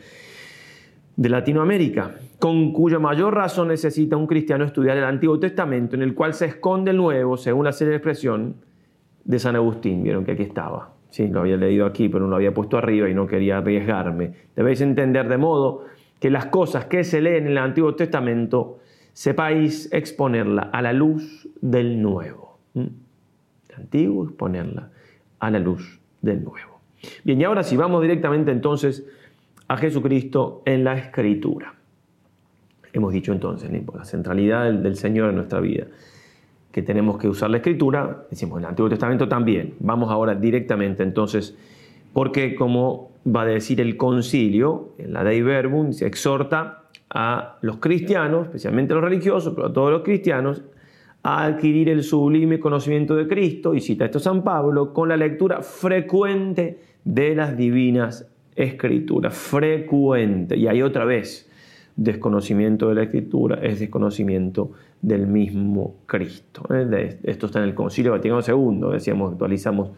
de 1.16 1.28
Latinoamérica, 1.28 2.12
con 2.38 2.72
cuya 2.72 2.98
mayor 2.98 3.34
razón 3.34 3.68
necesita 3.68 4.16
un 4.16 4.26
cristiano 4.26 4.64
estudiar 4.64 4.96
el 4.98 5.04
Antiguo 5.04 5.40
Testamento, 5.40 5.96
en 5.96 6.02
el 6.02 6.14
cual 6.14 6.34
se 6.34 6.46
esconde 6.46 6.92
el 6.92 6.96
Nuevo, 6.96 7.36
según 7.36 7.64
la 7.64 7.72
serie 7.72 7.94
expresión 7.94 8.54
de 9.24 9.38
San 9.38 9.56
Agustín. 9.56 10.02
Vieron 10.02 10.24
que 10.24 10.32
aquí 10.32 10.44
estaba. 10.44 10.97
Sí, 11.10 11.28
lo 11.28 11.40
había 11.40 11.56
leído 11.56 11.86
aquí, 11.86 12.08
pero 12.08 12.24
no 12.24 12.30
lo 12.30 12.36
había 12.36 12.52
puesto 12.52 12.76
arriba 12.76 13.08
y 13.08 13.14
no 13.14 13.26
quería 13.26 13.58
arriesgarme. 13.58 14.32
Debéis 14.54 14.80
entender 14.80 15.28
de 15.28 15.38
modo 15.38 15.84
que 16.20 16.30
las 16.30 16.46
cosas 16.46 16.86
que 16.86 17.04
se 17.04 17.20
leen 17.20 17.46
en 17.46 17.52
el 17.52 17.58
Antiguo 17.58 17.94
Testamento 17.94 18.78
sepáis 19.12 19.92
exponerla 19.92 20.70
a 20.72 20.82
la 20.82 20.92
luz 20.92 21.48
del 21.60 22.00
Nuevo. 22.02 22.58
¿Mm? 22.74 22.86
El 23.68 23.76
Antiguo, 23.76 24.24
exponerla 24.24 24.90
a 25.38 25.50
la 25.50 25.58
luz 25.58 25.98
del 26.20 26.44
Nuevo. 26.44 26.80
Bien, 27.24 27.40
y 27.40 27.44
ahora 27.44 27.62
sí, 27.62 27.76
vamos 27.76 28.02
directamente 28.02 28.50
entonces 28.50 29.06
a 29.68 29.76
Jesucristo 29.76 30.62
en 30.64 30.84
la 30.84 30.96
Escritura. 30.96 31.74
Hemos 32.92 33.12
dicho 33.12 33.32
entonces 33.32 33.70
la 33.94 34.04
centralidad 34.04 34.72
del, 34.72 34.96
Señor 34.96 35.30
en 35.30 35.36
nuestra 35.36 35.60
vida, 35.60 35.86
que 36.72 36.82
tenemos 36.82 37.18
que 37.18 37.28
usar 37.28 37.50
la 37.50 37.58
Escritura, 37.58 38.24
decimos 38.30 38.58
en 38.58 38.64
el 38.64 38.70
Antiguo 38.70 38.88
Testamento 38.88 39.28
también. 39.28 39.74
Vamos 39.80 40.10
ahora 40.10 40.34
directamente 40.34 41.02
entonces, 41.02 41.56
porque 42.12 42.54
como 42.54 43.10
va 43.26 43.42
a 43.42 43.46
decir 43.46 43.80
el 43.80 43.96
concilio, 43.96 44.90
en 44.98 45.12
la 45.12 45.24
Dei 45.24 45.42
Verbum, 45.42 45.92
se 45.92 46.06
exhorta 46.06 46.82
a 47.10 47.56
los 47.62 47.78
cristianos, 47.78 48.46
especialmente 48.46 48.92
a 48.92 48.96
los 48.96 49.04
religiosos, 49.04 49.54
pero 49.54 49.68
a 49.68 49.72
todos 49.72 49.90
los 49.90 50.02
cristianos, 50.02 50.62
a 51.22 51.44
adquirir 51.44 51.88
el 51.88 52.02
sublime 52.02 52.60
conocimiento 52.60 53.16
de 53.16 53.26
Cristo, 53.26 53.74
y 53.74 53.80
cita 53.80 54.04
esto 54.04 54.20
San 54.20 54.44
Pablo, 54.44 54.92
con 54.92 55.08
la 55.08 55.16
lectura 55.16 55.62
frecuente 55.62 56.78
de 57.04 57.34
las 57.34 57.56
divinas 57.56 58.26
escritura, 58.58 59.30
frecuente. 59.30 60.56
Y 60.56 60.66
hay 60.66 60.82
otra 60.82 61.04
vez, 61.04 61.48
desconocimiento 61.96 62.88
de 62.88 62.94
la 62.96 63.02
escritura 63.04 63.60
es 63.62 63.78
desconocimiento 63.78 64.72
del 65.00 65.26
mismo 65.26 65.96
Cristo. 66.06 66.62
¿eh? 66.70 67.18
Esto 67.22 67.46
está 67.46 67.60
en 67.60 67.66
el 67.66 67.74
Concilio 67.74 68.12
Vaticano 68.12 68.40
II, 68.46 68.92
decíamos, 68.92 69.32
actualizamos 69.32 69.90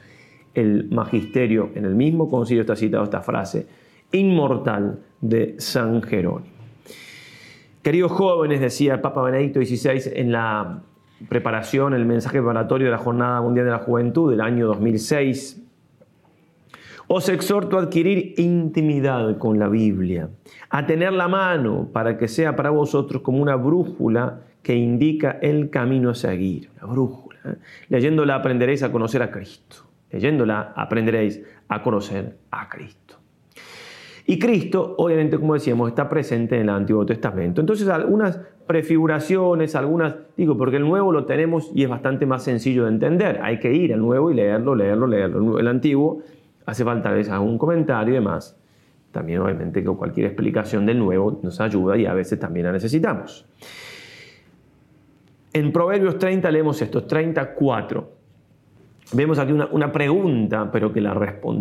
el 0.54 0.88
magisterio, 0.90 1.70
en 1.74 1.84
el 1.84 1.94
mismo 1.94 2.28
concilio 2.28 2.62
está 2.62 2.76
citada 2.76 3.04
esta 3.04 3.20
frase, 3.20 3.66
inmortal 4.12 4.98
de 5.20 5.54
San 5.58 6.02
Jerónimo. 6.02 6.60
Queridos 7.82 8.12
jóvenes, 8.12 8.60
decía 8.60 8.94
el 8.94 9.00
Papa 9.00 9.22
Benedicto 9.22 9.60
XVI 9.60 10.12
en 10.14 10.32
la 10.32 10.82
preparación, 11.28 11.94
el 11.94 12.04
mensaje 12.04 12.38
preparatorio 12.38 12.88
de 12.88 12.92
la 12.92 12.98
Jornada 12.98 13.40
Mundial 13.40 13.66
de 13.66 13.72
la 13.72 13.78
Juventud 13.78 14.30
del 14.30 14.40
año 14.40 14.66
2006, 14.66 15.62
os 17.06 17.28
exhorto 17.28 17.78
a 17.78 17.82
adquirir 17.82 18.34
intimidad 18.38 19.38
con 19.38 19.58
la 19.58 19.68
Biblia, 19.68 20.28
a 20.68 20.86
tener 20.86 21.12
la 21.12 21.26
mano 21.26 21.88
para 21.92 22.18
que 22.18 22.28
sea 22.28 22.54
para 22.54 22.70
vosotros 22.70 23.22
como 23.22 23.42
una 23.42 23.56
brújula 23.56 24.42
que 24.62 24.74
indica 24.74 25.38
el 25.42 25.70
camino 25.70 26.10
a 26.10 26.14
seguir. 26.14 26.70
Una 26.76 26.92
brújula. 26.92 27.38
¿eh? 27.44 27.54
Leyéndola 27.88 28.34
aprenderéis 28.34 28.82
a 28.82 28.92
conocer 28.92 29.22
a 29.22 29.30
Cristo. 29.30 29.76
Leyéndola 30.10 30.72
aprenderéis 30.76 31.42
a 31.68 31.82
conocer 31.82 32.36
a 32.50 32.68
Cristo. 32.68 33.16
Y 34.26 34.38
Cristo, 34.38 34.94
obviamente, 34.98 35.38
como 35.38 35.54
decíamos, 35.54 35.88
está 35.88 36.08
presente 36.08 36.56
en 36.56 36.62
el 36.62 36.68
Antiguo 36.70 37.04
Testamento. 37.04 37.60
Entonces, 37.60 37.88
algunas 37.88 38.38
prefiguraciones, 38.66 39.74
algunas, 39.74 40.14
digo, 40.36 40.56
porque 40.56 40.76
el 40.76 40.84
Nuevo 40.84 41.10
lo 41.10 41.24
tenemos 41.24 41.72
y 41.74 41.82
es 41.82 41.88
bastante 41.88 42.26
más 42.26 42.44
sencillo 42.44 42.84
de 42.84 42.90
entender. 42.90 43.40
Hay 43.42 43.58
que 43.58 43.72
ir 43.72 43.92
al 43.92 44.00
Nuevo 44.00 44.30
y 44.30 44.34
leerlo, 44.34 44.76
leerlo, 44.76 45.08
leerlo. 45.08 45.58
El 45.58 45.66
Antiguo 45.66 46.22
hace 46.66 46.84
falta 46.84 47.08
a 47.08 47.12
veces 47.12 47.32
algún 47.32 47.58
comentario 47.58 48.12
y 48.12 48.14
demás. 48.18 48.56
También, 49.10 49.40
obviamente, 49.40 49.82
que 49.82 49.90
cualquier 49.90 50.26
explicación 50.26 50.86
del 50.86 51.00
Nuevo 51.00 51.40
nos 51.42 51.60
ayuda 51.60 51.96
y 51.96 52.06
a 52.06 52.14
veces 52.14 52.38
también 52.38 52.66
la 52.66 52.72
necesitamos. 52.72 53.44
En 55.52 55.72
Proverbios 55.72 56.18
30 56.18 56.50
leemos 56.50 56.80
esto, 56.80 57.04
34. 57.04 58.20
Vemos 59.12 59.40
aquí 59.40 59.52
una, 59.52 59.90
pregunta, 59.90 60.70
pero 60.70 60.92
que 60.92 61.00
la, 61.00 61.14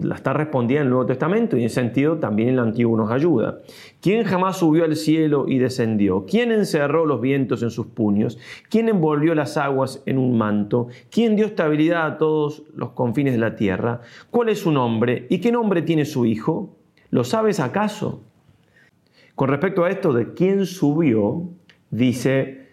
la 0.04 0.16
está 0.16 0.34
respondiendo 0.34 0.82
en 0.82 0.88
el 0.88 0.90
Nuevo 0.92 1.08
Testamento 1.08 1.58
y 1.58 1.62
en 1.62 1.66
ese 1.66 1.82
sentido 1.82 2.20
también 2.20 2.50
el 2.50 2.60
Antiguo 2.60 2.96
nos 2.96 3.10
ayuda. 3.10 3.58
¿Quién 4.02 4.24
jamás 4.24 4.58
subió 4.58 4.84
al 4.84 4.96
cielo 4.96 5.46
y 5.48 5.58
descendió? 5.58 6.28
¿Quién 6.28 6.52
encerró 6.52 7.08
los 7.08 7.20
vientos 7.20 7.64
en 7.64 7.72
sus 7.72 7.88
puños? 7.88 8.38
¿Quién 8.70 8.88
envolvió 8.88 9.34
las 9.34 9.58
aguas 9.58 10.04
en 10.06 10.20
un 10.20 10.38
manto? 10.38 10.90
¿Quién 11.10 11.36
dio 11.36 11.48
estabilidad 11.48 12.06
a 12.06 12.18
todos 12.20 12.62
los 12.76 12.92
confines 12.92 13.34
de 13.34 13.40
la 13.40 13.56
tierra? 13.56 14.02
¿Cuál 14.30 14.50
es 14.50 14.60
su 14.60 14.72
nombre? 14.72 15.26
¿Y 15.32 15.40
qué 15.40 15.52
nombre 15.52 15.82
tiene 15.82 16.06
su 16.06 16.28
hijo? 16.28 16.78
¿Lo 17.10 17.24
sabes 17.24 17.60
acaso? 17.60 18.22
Con 19.34 19.50
respecto 19.50 19.86
a 19.86 19.90
esto 19.90 20.14
de 20.14 20.36
quién 20.36 20.68
subió, 20.68 21.50
dice 21.90 22.69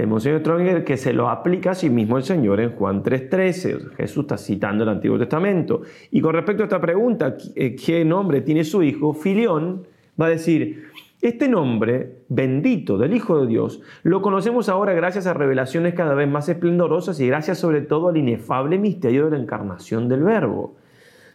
el 0.00 0.06
Monseñor 0.06 0.40
Stronger 0.40 0.84
que 0.84 0.96
se 0.96 1.12
lo 1.12 1.28
aplica 1.28 1.72
a 1.72 1.74
sí 1.74 1.90
mismo 1.90 2.16
el 2.16 2.24
Señor 2.24 2.60
en 2.60 2.72
Juan 2.72 3.02
3.13. 3.02 3.94
Jesús 3.96 4.24
está 4.24 4.38
citando 4.38 4.84
el 4.84 4.90
Antiguo 4.90 5.18
Testamento. 5.18 5.82
Y 6.10 6.20
con 6.20 6.34
respecto 6.34 6.62
a 6.62 6.66
esta 6.66 6.80
pregunta, 6.80 7.36
eh, 7.54 7.76
¿qué 7.76 8.04
nombre 8.04 8.40
tiene 8.40 8.64
su 8.64 8.82
hijo? 8.82 9.12
Filión 9.12 9.86
va 10.20 10.26
a 10.26 10.30
decir, 10.30 10.90
este 11.20 11.48
nombre 11.48 12.22
bendito 12.28 12.96
del 12.96 13.14
Hijo 13.14 13.42
de 13.42 13.46
Dios 13.46 13.82
lo 14.02 14.22
conocemos 14.22 14.70
ahora 14.70 14.94
gracias 14.94 15.26
a 15.26 15.34
revelaciones 15.34 15.92
cada 15.92 16.14
vez 16.14 16.28
más 16.28 16.48
esplendorosas 16.48 17.20
y 17.20 17.26
gracias 17.26 17.58
sobre 17.58 17.82
todo 17.82 18.08
al 18.08 18.16
inefable 18.16 18.78
misterio 18.78 19.26
de 19.26 19.32
la 19.32 19.42
encarnación 19.42 20.08
del 20.08 20.22
Verbo. 20.22 20.76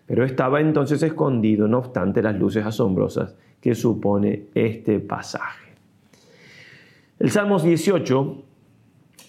Pero 0.08 0.26
estaba 0.26 0.60
entonces 0.60 1.04
escondido, 1.04 1.68
no 1.68 1.80
obstante, 1.80 2.24
las 2.24 2.36
luces 2.36 2.66
asombrosas 2.66 3.36
que 3.62 3.76
supone 3.76 4.46
este 4.56 5.00
pasaje. 5.00 5.66
El 7.20 7.30
Salmos 7.30 7.64
18 7.64 8.45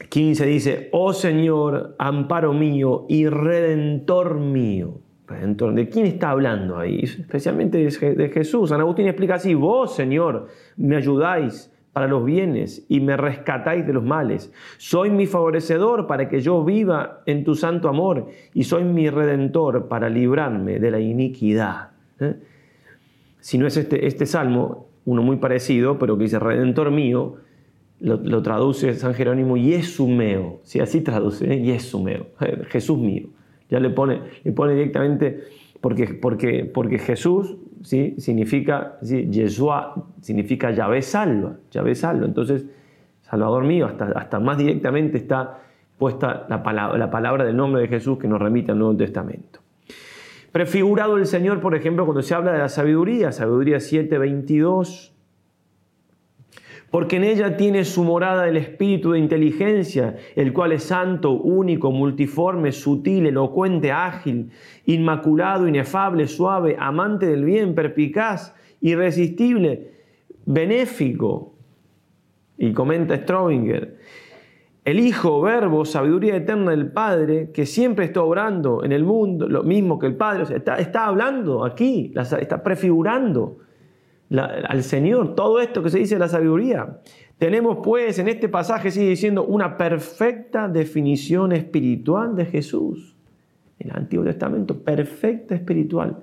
15 0.09 0.47
dice, 0.47 0.89
oh 0.93 1.13
Señor, 1.13 1.95
amparo 1.99 2.53
mío 2.53 3.07
y 3.09 3.27
redentor 3.27 4.39
mío. 4.39 5.01
Redentor, 5.27 5.75
¿de 5.75 5.89
quién 5.89 6.07
está 6.07 6.31
hablando 6.31 6.79
ahí? 6.79 7.01
Especialmente 7.03 7.79
de 7.79 8.29
Jesús. 8.29 8.69
San 8.69 8.81
Agustín 8.81 9.07
explica 9.09 9.35
así, 9.35 9.55
vos 9.55 9.95
Señor, 9.95 10.49
me 10.77 10.97
ayudáis 10.97 11.73
para 11.97 12.09
los 12.09 12.27
bienes 12.27 12.85
y 12.91 13.01
me 13.01 13.17
rescatáis 13.17 13.87
de 13.87 13.95
los 13.95 14.05
males. 14.05 14.53
Soy 14.77 15.09
mi 15.09 15.25
favorecedor 15.25 16.07
para 16.07 16.29
que 16.29 16.43
yo 16.43 16.63
viva 16.63 17.23
en 17.25 17.43
tu 17.43 17.55
santo 17.55 17.89
amor 17.89 18.29
y 18.53 18.65
soy 18.65 18.85
mi 18.85 19.09
redentor 19.09 19.89
para 19.89 20.11
librarme 20.11 20.79
de 20.79 20.91
la 20.91 21.01
iniquidad. 21.01 21.93
¿eh? 22.21 22.35
Si 23.41 23.57
no 23.57 23.67
es 23.67 23.79
este, 23.79 24.07
este 24.07 24.27
salmo, 24.27 24.89
uno 25.07 25.23
muy 25.23 25.37
parecido, 25.39 25.99
pero 25.99 26.19
que 26.19 26.25
dice 26.25 26.39
redentor 26.39 26.91
mío, 26.91 27.37
lo, 28.01 28.43
traduce 28.43 28.95
San 28.95 29.15
Jerónimo 29.15 29.57
Yesumeo, 29.57 30.61
si 30.63 30.81
así 30.81 31.01
traduce, 31.01 31.53
¿eh? 31.53 31.63
Yesumeo, 31.63 32.27
Jesús 32.69 32.99
mío. 32.99 33.29
Ya 33.69 33.81
le 33.81 33.91
pone, 33.91 34.21
le 34.45 34.53
pone 34.53 34.75
directamente, 34.75 35.45
porque, 35.81 36.07
porque, 36.09 36.65
porque 36.65 36.99
Jesús 36.99 37.57
¿sí? 37.83 38.15
significa, 38.19 38.99
¿sí? 39.03 39.29
Yeshua 39.31 40.07
significa 40.21 40.71
Yahvé 40.71 41.03
salva, 41.03 41.57
Yahvé 41.71 41.95
salva. 41.95 42.27
Entonces, 42.27 42.67
Salvador 43.23 43.65
mío, 43.65 43.87
hasta, 43.87 44.07
hasta 44.13 44.39
más 44.39 44.59
directamente 44.59 45.19
está 45.19 45.59
puesta 45.99 46.47
la 46.49 46.63
palabra, 46.63 46.99
la 46.99 47.11
palabra 47.11 47.45
del 47.45 47.57
nombre 47.57 47.83
de 47.83 47.89
Jesús 47.89 48.19
que 48.19 48.29
nos 48.29 48.41
remite 48.41 48.73
al 48.73 48.79
Nuevo 48.79 48.97
Testamento. 48.97 49.61
Prefigurado 50.53 51.17
el 51.17 51.27
Señor, 51.27 51.61
por 51.61 51.75
ejemplo, 51.75 52.05
cuando 52.05 52.23
se 52.23 52.35
habla 52.35 52.53
de 52.53 52.59
la 52.59 52.69
sabiduría, 52.69 53.33
sabiduría 53.33 53.79
7.22, 53.79 55.13
porque 56.91 57.17
en 57.17 57.25
ella 57.25 57.57
tiene 57.57 57.85
su 57.85 58.05
morada 58.05 58.49
el 58.49 58.57
espíritu 58.57 59.13
de 59.13 59.19
inteligencia, 59.19 60.17
el 60.37 60.53
cual 60.53 60.73
es 60.73 60.85
santo, 60.85 61.33
único, 61.33 61.91
multiforme, 61.91 62.73
sutil, 62.73 63.27
elocuente, 63.27 63.91
ágil, 63.91 64.51
inmaculado, 64.87 65.67
inefable, 65.67 66.29
suave, 66.29 66.77
amante 66.79 67.27
del 67.27 67.45
bien, 67.45 67.75
perpicaz, 67.75 68.55
irresistible, 68.81 69.91
benéfico. 70.45 71.55
Y 72.59 72.73
comenta 72.73 73.17
Strobinger, 73.17 73.99
el 74.85 75.01
Hijo, 75.01 75.41
Verbo, 75.41 75.85
sabiduría 75.85 76.37
eterna 76.37 76.71
del 76.71 76.93
Padre, 76.93 77.51
que 77.53 77.67
siempre 77.67 78.05
está 78.05 78.23
obrando 78.23 78.85
en 78.85 78.93
el 78.93 79.03
mundo, 79.03 79.49
lo 79.49 79.65
mismo 79.65 79.99
que 79.99 80.07
el 80.07 80.15
Padre, 80.15 80.57
está, 80.57 80.77
está 80.79 81.07
hablando 81.07 81.65
aquí, 81.65 82.15
está 82.17 82.63
prefigurando 82.63 83.59
al 84.31 84.83
Señor, 84.83 85.35
todo 85.35 85.61
esto 85.61 85.83
que 85.83 85.91
se 85.91 85.99
dice 85.99 86.19
la 86.19 86.29
sabiduría. 86.29 86.99
Tenemos 87.39 87.79
pues 87.83 88.19
en 88.19 88.29
este 88.29 88.49
pasaje, 88.49 88.91
sigue 88.91 89.11
diciendo, 89.11 89.45
una 89.45 89.77
perfecta 89.77 90.69
definición 90.69 91.53
espiritual 91.53 92.35
de 92.35 92.47
Jesús. 92.47 93.15
En 93.79 93.91
el 93.91 93.97
Antiguo 93.97 94.25
Testamento, 94.25 94.83
perfecta 94.83 95.55
espiritual. 95.55 96.17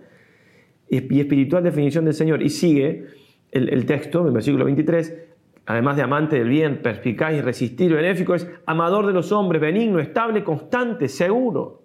Y 0.90 0.98
espiritual 0.98 1.64
definición 1.64 2.06
del 2.06 2.16
Señor. 2.16 2.42
Y 2.42 2.50
sigue 2.50 3.06
el, 3.52 3.86
texto, 3.86 4.22
en 4.22 4.28
el 4.28 4.34
versículo 4.34 4.66
23, 4.66 5.16
además 5.68 5.96
de 5.96 6.02
amante 6.02 6.38
del 6.38 6.50
bien, 6.50 6.82
perspicaz, 6.82 7.34
irresistible, 7.36 7.96
benéfico, 7.96 8.34
es 8.34 8.50
amador 8.66 9.06
de 9.06 9.14
los 9.14 9.32
hombres, 9.32 9.62
benigno, 9.62 10.00
estable, 10.00 10.44
constante, 10.44 11.08
seguro. 11.08 11.84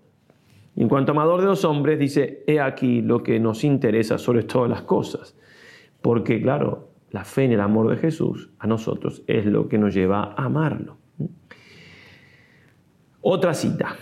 Y 0.74 0.82
en 0.82 0.88
cuanto 0.88 1.12
a 1.12 1.14
amador 1.14 1.42
de 1.42 1.46
los 1.48 1.64
hombres, 1.64 1.98
dice, 1.98 2.44
he 2.46 2.60
aquí 2.60 3.02
lo 3.02 3.22
que 3.22 3.38
nos 3.38 3.62
interesa 3.62 4.16
sobre 4.16 4.44
todas 4.44 4.70
las 4.70 4.82
cosas 4.82 5.36
porque 6.02 6.40
claro, 6.40 6.88
la 7.10 7.24
fe 7.24 7.44
en 7.44 7.52
el 7.52 7.60
amor 7.60 7.90
de 7.90 7.96
Jesús 7.96 8.50
a 8.58 8.66
nosotros 8.66 9.22
es 9.26 9.46
lo 9.46 9.68
que 9.68 9.78
nos 9.78 9.94
lleva 9.94 10.34
a 10.36 10.44
amarlo. 10.44 10.96
Otra 13.20 13.54
cita. 13.54 13.96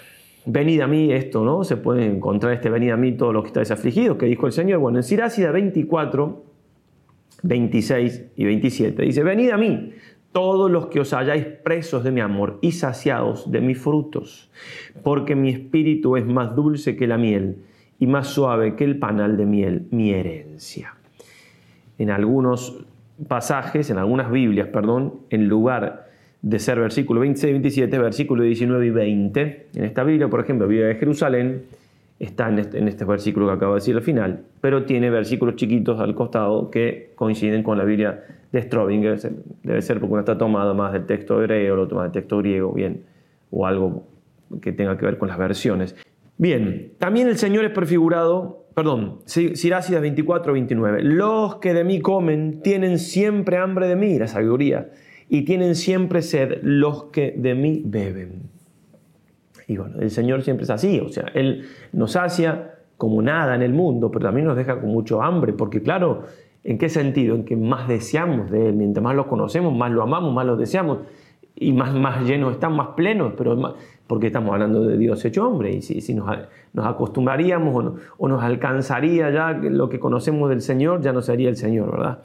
Venid 0.44 0.80
a 0.80 0.86
mí, 0.86 1.12
esto, 1.12 1.44
¿no? 1.44 1.64
Se 1.64 1.76
puede 1.76 2.06
encontrar 2.06 2.52
este 2.52 2.70
venid 2.70 2.90
a 2.90 2.96
mí 2.96 3.12
todos 3.12 3.32
los 3.32 3.42
que 3.42 3.48
estáis 3.48 3.70
afligidos, 3.70 4.16
que 4.16 4.26
dijo 4.26 4.46
el 4.46 4.52
Señor. 4.52 4.78
Bueno, 4.78 4.98
en 4.98 5.02
Sirácida 5.02 5.50
24, 5.50 6.44
26 7.42 8.26
y 8.36 8.44
27 8.44 9.02
dice, 9.02 9.24
venid 9.24 9.50
a 9.50 9.56
mí, 9.56 9.92
todos 10.30 10.70
los 10.70 10.86
que 10.86 11.00
os 11.00 11.12
halláis 11.12 11.44
presos 11.46 12.04
de 12.04 12.12
mi 12.12 12.20
amor 12.20 12.58
y 12.60 12.72
saciados 12.72 13.50
de 13.50 13.60
mis 13.60 13.78
frutos, 13.78 14.50
porque 15.02 15.34
mi 15.34 15.48
espíritu 15.48 16.16
es 16.16 16.26
más 16.26 16.54
dulce 16.54 16.96
que 16.96 17.06
la 17.06 17.18
miel 17.18 17.64
y 17.98 18.06
más 18.06 18.28
suave 18.28 18.76
que 18.76 18.84
el 18.84 18.98
panal 18.98 19.36
de 19.36 19.46
miel, 19.46 19.88
mi 19.90 20.12
herencia 20.12 20.95
en 21.98 22.10
algunos 22.10 22.84
pasajes, 23.28 23.90
en 23.90 23.98
algunas 23.98 24.30
Biblias, 24.30 24.68
perdón, 24.68 25.14
en 25.30 25.48
lugar 25.48 26.06
de 26.42 26.58
ser 26.58 26.78
versículo 26.78 27.20
26 27.20 27.50
y 27.50 27.52
27, 27.52 27.98
versículo 27.98 28.42
19 28.42 28.86
y 28.86 28.90
20. 28.90 29.66
En 29.74 29.84
esta 29.84 30.04
Biblia, 30.04 30.28
por 30.28 30.40
ejemplo, 30.40 30.68
Biblia 30.68 30.88
de 30.88 30.94
Jerusalén, 30.96 31.62
está 32.18 32.48
en 32.48 32.58
este, 32.58 32.78
en 32.78 32.88
este, 32.88 33.04
versículo 33.04 33.46
que 33.46 33.52
acabo 33.52 33.74
de 33.74 33.80
decir 33.80 33.96
al 33.96 34.02
final, 34.02 34.44
pero 34.60 34.84
tiene 34.84 35.10
versículos 35.10 35.56
chiquitos 35.56 36.00
al 36.00 36.14
costado 36.14 36.70
que 36.70 37.12
coinciden 37.14 37.62
con 37.62 37.78
la 37.78 37.84
Biblia 37.84 38.24
de 38.52 38.62
Strobinger. 38.62 39.18
Debe 39.62 39.82
ser 39.82 39.98
porque 39.98 40.12
uno 40.12 40.20
está 40.20 40.38
tomado 40.38 40.74
más 40.74 40.92
del 40.92 41.06
texto 41.06 41.42
hebreo, 41.42 41.74
el 41.74 41.80
otro 41.80 41.96
más 41.96 42.04
del 42.04 42.12
texto 42.12 42.38
griego, 42.38 42.72
bien, 42.72 43.02
o 43.50 43.66
algo 43.66 44.06
que 44.60 44.72
tenga 44.72 44.96
que 44.96 45.04
ver 45.04 45.18
con 45.18 45.28
las 45.28 45.38
versiones. 45.38 45.96
Bien, 46.38 46.92
también 46.98 47.28
el 47.28 47.38
Señor 47.38 47.64
es 47.64 47.72
prefigurado, 47.72 48.65
perdón, 48.76 49.20
Sirácidas 49.24 50.02
24, 50.02 50.52
29. 50.52 51.02
Los 51.02 51.56
que 51.56 51.72
de 51.72 51.82
mí 51.82 52.00
comen 52.00 52.60
tienen 52.60 52.98
siempre 52.98 53.56
hambre 53.56 53.88
de 53.88 53.96
mí, 53.96 54.18
la 54.18 54.28
sabiduría, 54.28 54.90
y 55.30 55.46
tienen 55.46 55.74
siempre 55.74 56.20
sed 56.20 56.58
los 56.60 57.04
que 57.04 57.34
de 57.38 57.54
mí 57.54 57.80
beben. 57.86 58.50
Y 59.66 59.78
bueno, 59.78 59.98
el 60.02 60.10
Señor 60.10 60.42
siempre 60.42 60.64
es 60.64 60.70
así, 60.70 61.00
o 61.00 61.08
sea, 61.08 61.24
Él 61.32 61.64
nos 61.92 62.12
sacia 62.12 62.74
como 62.98 63.22
nada 63.22 63.54
en 63.54 63.62
el 63.62 63.72
mundo, 63.72 64.10
pero 64.10 64.26
también 64.26 64.46
nos 64.46 64.58
deja 64.58 64.78
con 64.78 64.90
mucho 64.90 65.22
hambre, 65.22 65.54
porque 65.54 65.80
claro, 65.80 66.24
¿en 66.62 66.76
qué 66.76 66.90
sentido? 66.90 67.34
En 67.34 67.46
que 67.46 67.56
más 67.56 67.88
deseamos 67.88 68.50
de 68.50 68.68
Él, 68.68 68.74
mientras 68.74 69.02
más 69.02 69.16
lo 69.16 69.26
conocemos, 69.26 69.74
más 69.74 69.90
lo 69.90 70.02
amamos, 70.02 70.34
más 70.34 70.44
lo 70.44 70.54
deseamos, 70.54 70.98
y 71.54 71.72
más, 71.72 71.94
más 71.94 72.26
llenos 72.26 72.52
están, 72.52 72.76
más 72.76 72.88
plenos, 72.88 73.32
pero 73.38 73.56
más, 73.56 73.72
porque 74.06 74.28
estamos 74.28 74.52
hablando 74.52 74.84
de 74.84 74.96
Dios 74.96 75.24
hecho 75.24 75.48
hombre, 75.48 75.72
y 75.72 75.82
si, 75.82 76.14
nos, 76.14 76.28
nos, 76.72 76.86
acostumbraríamos 76.86 77.98
o, 78.18 78.28
nos 78.28 78.42
alcanzaría 78.42 79.30
ya 79.30 79.52
lo 79.52 79.88
que 79.88 79.98
conocemos 79.98 80.48
del 80.48 80.60
Señor, 80.60 81.02
ya 81.02 81.12
no 81.12 81.22
sería 81.22 81.48
el 81.48 81.56
Señor, 81.56 81.90
¿verdad? 81.90 82.22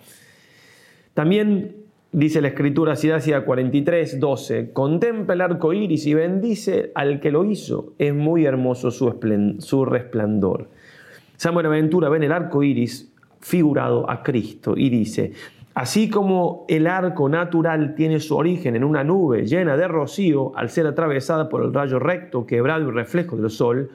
También 1.13 1.81
Dice 2.13 2.41
la 2.41 2.49
escritura, 2.49 2.97
Sidacia 2.97 3.45
43, 3.45 4.19
12, 4.19 4.73
contempla 4.73 5.33
el 5.33 5.39
arco 5.39 5.71
iris 5.71 6.05
y 6.07 6.13
bendice 6.13 6.91
al 6.93 7.21
que 7.21 7.31
lo 7.31 7.45
hizo. 7.45 7.93
Es 7.97 8.13
muy 8.13 8.43
hermoso 8.43 8.91
su, 8.91 9.85
resplandor. 9.85 10.67
San 11.37 11.53
Buenaventura 11.53 12.09
ve 12.09 12.17
en 12.17 12.23
el 12.23 12.33
arco 12.33 12.63
iris 12.63 13.13
figurado 13.39 14.09
a 14.09 14.23
Cristo 14.23 14.73
y 14.75 14.89
dice, 14.89 15.31
así 15.73 16.10
como 16.10 16.65
el 16.67 16.88
arco 16.88 17.29
natural 17.29 17.95
tiene 17.95 18.19
su 18.19 18.36
origen 18.36 18.75
en 18.75 18.84
una 18.84 19.03
nube 19.03 19.45
llena 19.45 19.77
de 19.77 19.88
rocío 19.88 20.51
al 20.55 20.69
ser 20.69 20.88
atravesada 20.88 21.49
por 21.49 21.63
el 21.63 21.73
rayo 21.73 21.99
recto, 21.99 22.45
quebrado 22.45 22.89
y 22.89 22.91
reflejo 22.91 23.38
del 23.38 23.49
sol, 23.49 23.89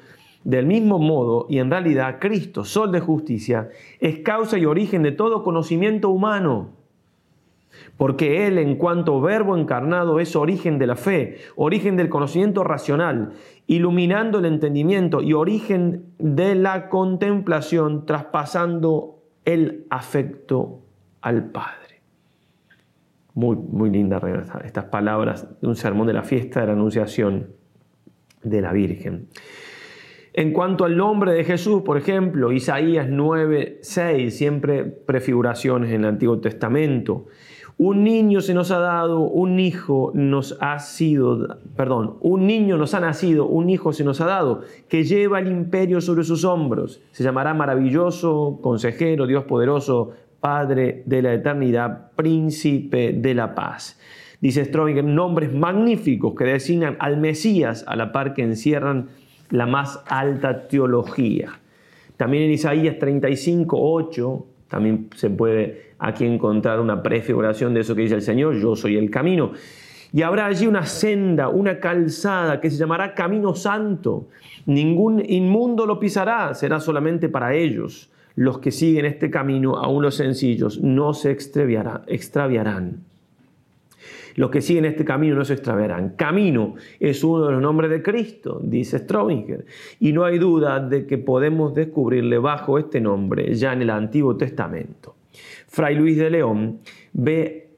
del 0.44 0.64
mismo 0.64 0.98
modo, 0.98 1.46
y 1.48 1.58
en 1.58 1.70
realidad 1.70 2.18
Cristo, 2.20 2.64
sol 2.64 2.92
de 2.92 3.00
justicia, 3.00 3.68
es 3.98 4.20
causa 4.20 4.56
y 4.58 4.64
origen 4.64 5.02
de 5.02 5.12
todo 5.12 5.42
conocimiento 5.42 6.08
humano. 6.08 6.70
Porque 7.96 8.46
Él 8.46 8.58
en 8.58 8.76
cuanto 8.76 9.20
verbo 9.20 9.56
encarnado 9.56 10.20
es 10.20 10.36
origen 10.36 10.78
de 10.78 10.86
la 10.86 10.96
fe, 10.96 11.38
origen 11.56 11.96
del 11.96 12.08
conocimiento 12.08 12.62
racional, 12.62 13.32
iluminando 13.66 14.38
el 14.38 14.46
entendimiento 14.46 15.20
y 15.20 15.32
origen 15.32 16.06
de 16.18 16.54
la 16.54 16.88
contemplación, 16.88 18.06
traspasando 18.06 19.18
el 19.44 19.84
afecto 19.90 20.85
al 21.20 21.50
Padre. 21.50 22.00
Muy, 23.34 23.56
muy 23.56 23.90
linda 23.90 24.20
estas 24.64 24.84
palabras 24.86 25.60
de 25.60 25.68
un 25.68 25.76
sermón 25.76 26.06
de 26.06 26.14
la 26.14 26.22
fiesta 26.22 26.60
de 26.60 26.66
la 26.66 26.72
Anunciación 26.72 27.48
de 28.42 28.60
la 28.62 28.72
Virgen. 28.72 29.28
En 30.38 30.52
cuanto 30.52 30.84
al 30.84 30.98
nombre 30.98 31.32
de 31.32 31.44
Jesús, 31.44 31.80
por 31.80 31.96
ejemplo, 31.96 32.52
Isaías 32.52 33.08
9, 33.08 33.78
6, 33.80 34.36
siempre 34.36 34.84
prefiguraciones 34.84 35.90
en 35.90 36.02
el 36.02 36.08
Antiguo 36.08 36.40
Testamento. 36.40 37.26
Un 37.78 38.04
niño 38.04 38.42
se 38.42 38.52
nos 38.52 38.70
ha 38.70 38.78
dado, 38.78 39.20
un 39.20 39.58
hijo 39.58 40.12
nos 40.14 40.58
ha 40.60 40.78
sido, 40.78 41.58
perdón, 41.74 42.16
un 42.20 42.46
niño 42.46 42.76
nos 42.76 42.92
ha 42.92 43.00
nacido, 43.00 43.46
un 43.46 43.70
hijo 43.70 43.94
se 43.94 44.04
nos 44.04 44.20
ha 44.20 44.26
dado, 44.26 44.60
que 44.88 45.04
lleva 45.04 45.40
el 45.40 45.48
imperio 45.48 46.02
sobre 46.02 46.24
sus 46.24 46.44
hombros. 46.44 47.02
Se 47.12 47.24
llamará 47.24 47.54
maravilloso, 47.54 48.58
consejero, 48.62 49.26
Dios 49.26 49.44
poderoso, 49.44 50.12
Padre 50.46 51.02
de 51.06 51.22
la 51.22 51.34
eternidad, 51.34 52.12
príncipe 52.14 53.12
de 53.12 53.34
la 53.34 53.52
paz. 53.52 53.98
Dice 54.40 54.64
Strominger, 54.64 55.02
nombres 55.02 55.52
magníficos 55.52 56.36
que 56.36 56.44
designan 56.44 56.96
al 57.00 57.16
Mesías 57.16 57.84
a 57.88 57.96
la 57.96 58.12
par 58.12 58.32
que 58.32 58.44
encierran 58.44 59.08
la 59.50 59.66
más 59.66 60.04
alta 60.06 60.68
teología. 60.68 61.58
También 62.16 62.44
en 62.44 62.52
Isaías 62.52 62.96
35, 62.96 63.76
8, 63.76 64.46
también 64.68 65.08
se 65.16 65.30
puede 65.30 65.94
aquí 65.98 66.24
encontrar 66.24 66.78
una 66.78 67.02
prefiguración 67.02 67.74
de 67.74 67.80
eso 67.80 67.96
que 67.96 68.02
dice 68.02 68.14
el 68.14 68.22
Señor, 68.22 68.54
yo 68.54 68.76
soy 68.76 68.96
el 68.96 69.10
camino. 69.10 69.50
Y 70.12 70.22
habrá 70.22 70.46
allí 70.46 70.68
una 70.68 70.86
senda, 70.86 71.48
una 71.48 71.80
calzada 71.80 72.60
que 72.60 72.70
se 72.70 72.76
llamará 72.76 73.14
camino 73.14 73.56
santo. 73.56 74.28
Ningún 74.64 75.24
inmundo 75.28 75.86
lo 75.86 75.98
pisará, 75.98 76.54
será 76.54 76.78
solamente 76.78 77.28
para 77.28 77.52
ellos. 77.52 78.12
Los 78.36 78.58
que 78.58 78.70
siguen 78.70 79.06
este 79.06 79.30
camino, 79.30 79.76
aún 79.76 80.02
los 80.02 80.14
sencillos, 80.14 80.80
no 80.80 81.14
se 81.14 81.32
extraviarán. 81.32 83.00
Los 84.36 84.50
que 84.50 84.60
siguen 84.60 84.84
este 84.84 85.06
camino 85.06 85.34
no 85.34 85.44
se 85.46 85.54
extraviarán. 85.54 86.10
Camino 86.10 86.74
es 87.00 87.24
uno 87.24 87.46
de 87.46 87.52
los 87.52 87.62
nombres 87.62 87.90
de 87.90 88.02
Cristo, 88.02 88.60
dice 88.62 88.98
Strobinger, 88.98 89.64
y 89.98 90.12
no 90.12 90.24
hay 90.24 90.38
duda 90.38 90.78
de 90.78 91.06
que 91.06 91.16
podemos 91.16 91.74
descubrirle 91.74 92.36
bajo 92.36 92.78
este 92.78 93.00
nombre 93.00 93.54
ya 93.54 93.72
en 93.72 93.82
el 93.82 93.90
Antiguo 93.90 94.36
Testamento. 94.36 95.16
Fray 95.66 95.94
Luis 95.94 96.18
de 96.18 96.30
León 96.30 96.80
ve 97.14 97.70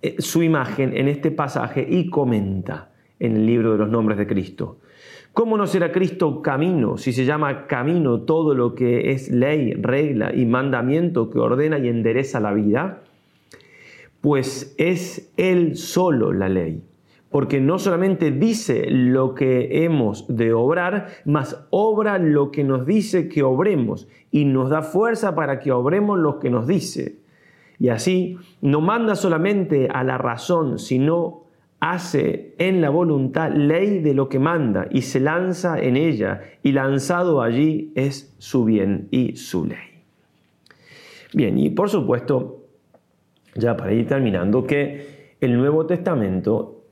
eh, 0.00 0.16
su 0.18 0.42
imagen 0.42 0.96
en 0.96 1.08
este 1.08 1.30
pasaje 1.30 1.86
y 1.88 2.08
comenta 2.08 2.90
en 3.20 3.36
el 3.36 3.46
libro 3.46 3.72
de 3.72 3.78
los 3.78 3.90
nombres 3.90 4.16
de 4.16 4.26
Cristo. 4.26 4.78
¿Cómo 5.36 5.58
no 5.58 5.66
será 5.66 5.92
Cristo 5.92 6.40
camino 6.40 6.96
si 6.96 7.12
se 7.12 7.26
llama 7.26 7.66
camino 7.66 8.22
todo 8.22 8.54
lo 8.54 8.74
que 8.74 9.10
es 9.10 9.30
ley, 9.30 9.74
regla 9.74 10.34
y 10.34 10.46
mandamiento 10.46 11.28
que 11.28 11.38
ordena 11.38 11.78
y 11.78 11.88
endereza 11.88 12.40
la 12.40 12.54
vida? 12.54 13.02
pues 14.26 14.74
es 14.76 15.32
Él 15.36 15.76
solo 15.76 16.32
la 16.32 16.48
ley, 16.48 16.82
porque 17.30 17.60
no 17.60 17.78
solamente 17.78 18.32
dice 18.32 18.86
lo 18.90 19.36
que 19.36 19.84
hemos 19.84 20.26
de 20.26 20.52
obrar, 20.52 21.06
mas 21.24 21.64
obra 21.70 22.18
lo 22.18 22.50
que 22.50 22.64
nos 22.64 22.86
dice 22.86 23.28
que 23.28 23.44
obremos 23.44 24.08
y 24.32 24.44
nos 24.44 24.68
da 24.68 24.82
fuerza 24.82 25.36
para 25.36 25.60
que 25.60 25.70
obremos 25.70 26.18
lo 26.18 26.40
que 26.40 26.50
nos 26.50 26.66
dice. 26.66 27.20
Y 27.78 27.90
así 27.90 28.36
no 28.62 28.80
manda 28.80 29.14
solamente 29.14 29.88
a 29.92 30.02
la 30.02 30.18
razón, 30.18 30.80
sino 30.80 31.45
hace 31.80 32.54
en 32.58 32.80
la 32.80 32.90
voluntad 32.90 33.52
ley 33.52 34.00
de 34.00 34.14
lo 34.14 34.28
que 34.28 34.38
manda 34.38 34.86
y 34.90 35.02
se 35.02 35.20
lanza 35.20 35.78
en 35.78 35.96
ella 35.96 36.40
y 36.62 36.72
lanzado 36.72 37.42
allí 37.42 37.92
es 37.94 38.34
su 38.38 38.64
bien 38.64 39.08
y 39.10 39.36
su 39.36 39.66
ley. 39.66 40.02
Bien, 41.34 41.58
y 41.58 41.70
por 41.70 41.90
supuesto, 41.90 42.64
ya 43.54 43.76
para 43.76 43.92
ir 43.92 44.06
terminando, 44.06 44.66
que 44.66 45.34
el 45.40 45.56
Nuevo 45.56 45.86
Testamento 45.86 46.84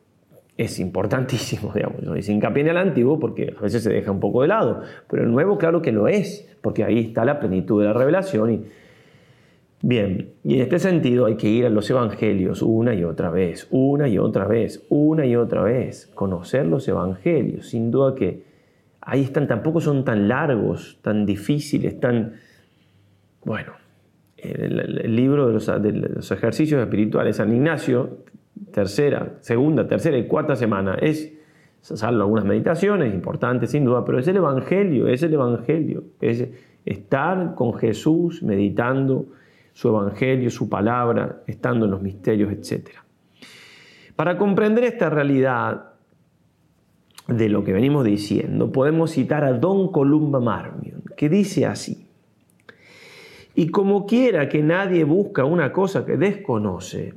es 0.57 0.79
importantísimo, 0.79 1.73
digamos. 1.75 2.03
No 2.03 2.15
dice 2.15 2.33
hincapié 2.33 2.63
en 2.63 2.69
el 2.69 2.77
Antiguo 2.77 3.19
porque 3.19 3.55
a 3.57 3.63
veces 3.63 3.83
se 3.83 3.93
deja 3.93 4.11
un 4.11 4.21
poco 4.21 4.43
de 4.43 4.49
lado, 4.49 4.83
pero 5.09 5.23
el 5.23 5.33
Nuevo 5.33 5.59
claro 5.59 5.83
que 5.83 5.93
lo 5.93 6.09
es, 6.09 6.49
porque 6.61 6.85
ahí 6.85 6.99
está 6.99 7.25
la 7.25 7.41
plenitud 7.41 7.81
de 7.81 7.87
la 7.89 7.93
revelación. 7.93 8.53
Y... 8.53 8.65
Bien, 9.87 10.31
y 10.43 10.55
en 10.55 10.63
este 10.63 10.79
sentido 10.79 11.27
hay 11.27 11.37
que 11.37 11.51
ir 11.51 11.67
a 11.67 11.69
los 11.69 11.91
Evangelios 11.91 12.63
una 12.63 12.95
y 12.95 13.05
otra 13.05 13.29
vez, 13.29 13.69
una 13.71 14.09
y 14.09 14.17
otra 14.17 14.47
vez, 14.47 14.83
una 14.89 15.27
y 15.27 15.37
otra 15.37 15.63
vez, 15.63 16.11
conocer 16.15 16.65
los 16.65 16.89
Evangelios. 16.89 17.69
Sin 17.69 17.91
duda 17.91 18.15
que 18.15 18.45
ahí 19.03 19.21
están, 19.21 19.47
tampoco 19.47 19.83
son 19.83 20.03
tan 20.03 20.27
largos, 20.27 20.99
tan 21.03 21.27
difíciles, 21.27 22.01
tan... 22.01 22.33
Bueno, 23.45 23.75
el, 24.39 25.15
libro 25.15 25.49
de 25.49 25.53
los, 25.53 26.31
ejercicios 26.31 26.81
espirituales 26.81 27.37
San 27.37 27.55
Ignacio, 27.55 28.21
tercera, 28.73 29.35
segunda, 29.41 29.87
tercera 29.87 30.17
y 30.17 30.27
cuarta 30.27 30.57
semana, 30.57 30.95
es, 30.95 31.31
salvo 31.83 32.23
algunas 32.23 32.47
meditaciones 32.47 33.13
importantes 33.13 33.73
sin 33.73 33.85
duda, 33.85 34.03
pero 34.03 34.19
es 34.19 34.27
el 34.29 34.37
Evangelio, 34.39 35.09
es 35.09 35.23
el 35.23 35.35
Evangelio, 35.35 36.05
es 36.23 36.49
estar 36.87 37.55
con 37.55 37.75
Jesús 37.75 38.43
meditando 38.43 39.27
su 39.75 39.89
Evangelio, 39.89 40.51
su 40.51 40.69
palabra, 40.69 41.43
estando 41.47 41.85
en 41.85 41.91
los 41.91 42.01
misterios, 42.01 42.51
etc. 42.53 42.91
Para 44.17 44.39
comprender 44.39 44.85
esta 44.85 45.11
realidad 45.11 45.91
de 47.29 47.49
lo 47.49 47.65
que 47.65 47.73
venimos 47.73 48.05
diciendo, 48.05 48.71
podemos 48.71 49.11
citar 49.11 49.45
a 49.45 49.53
Don 49.53 49.91
Columba 49.91 50.41
Marmion, 50.41 51.03
que 51.17 51.29
dice 51.29 51.67
así, 51.67 52.07
y 53.57 53.69
como 53.69 54.07
quiera 54.07 54.49
que 54.49 54.63
nadie 54.63 55.05
busca 55.05 55.45
una 55.45 55.73
cosa 55.73 56.07
que 56.07 56.17
desconoce, 56.17 57.15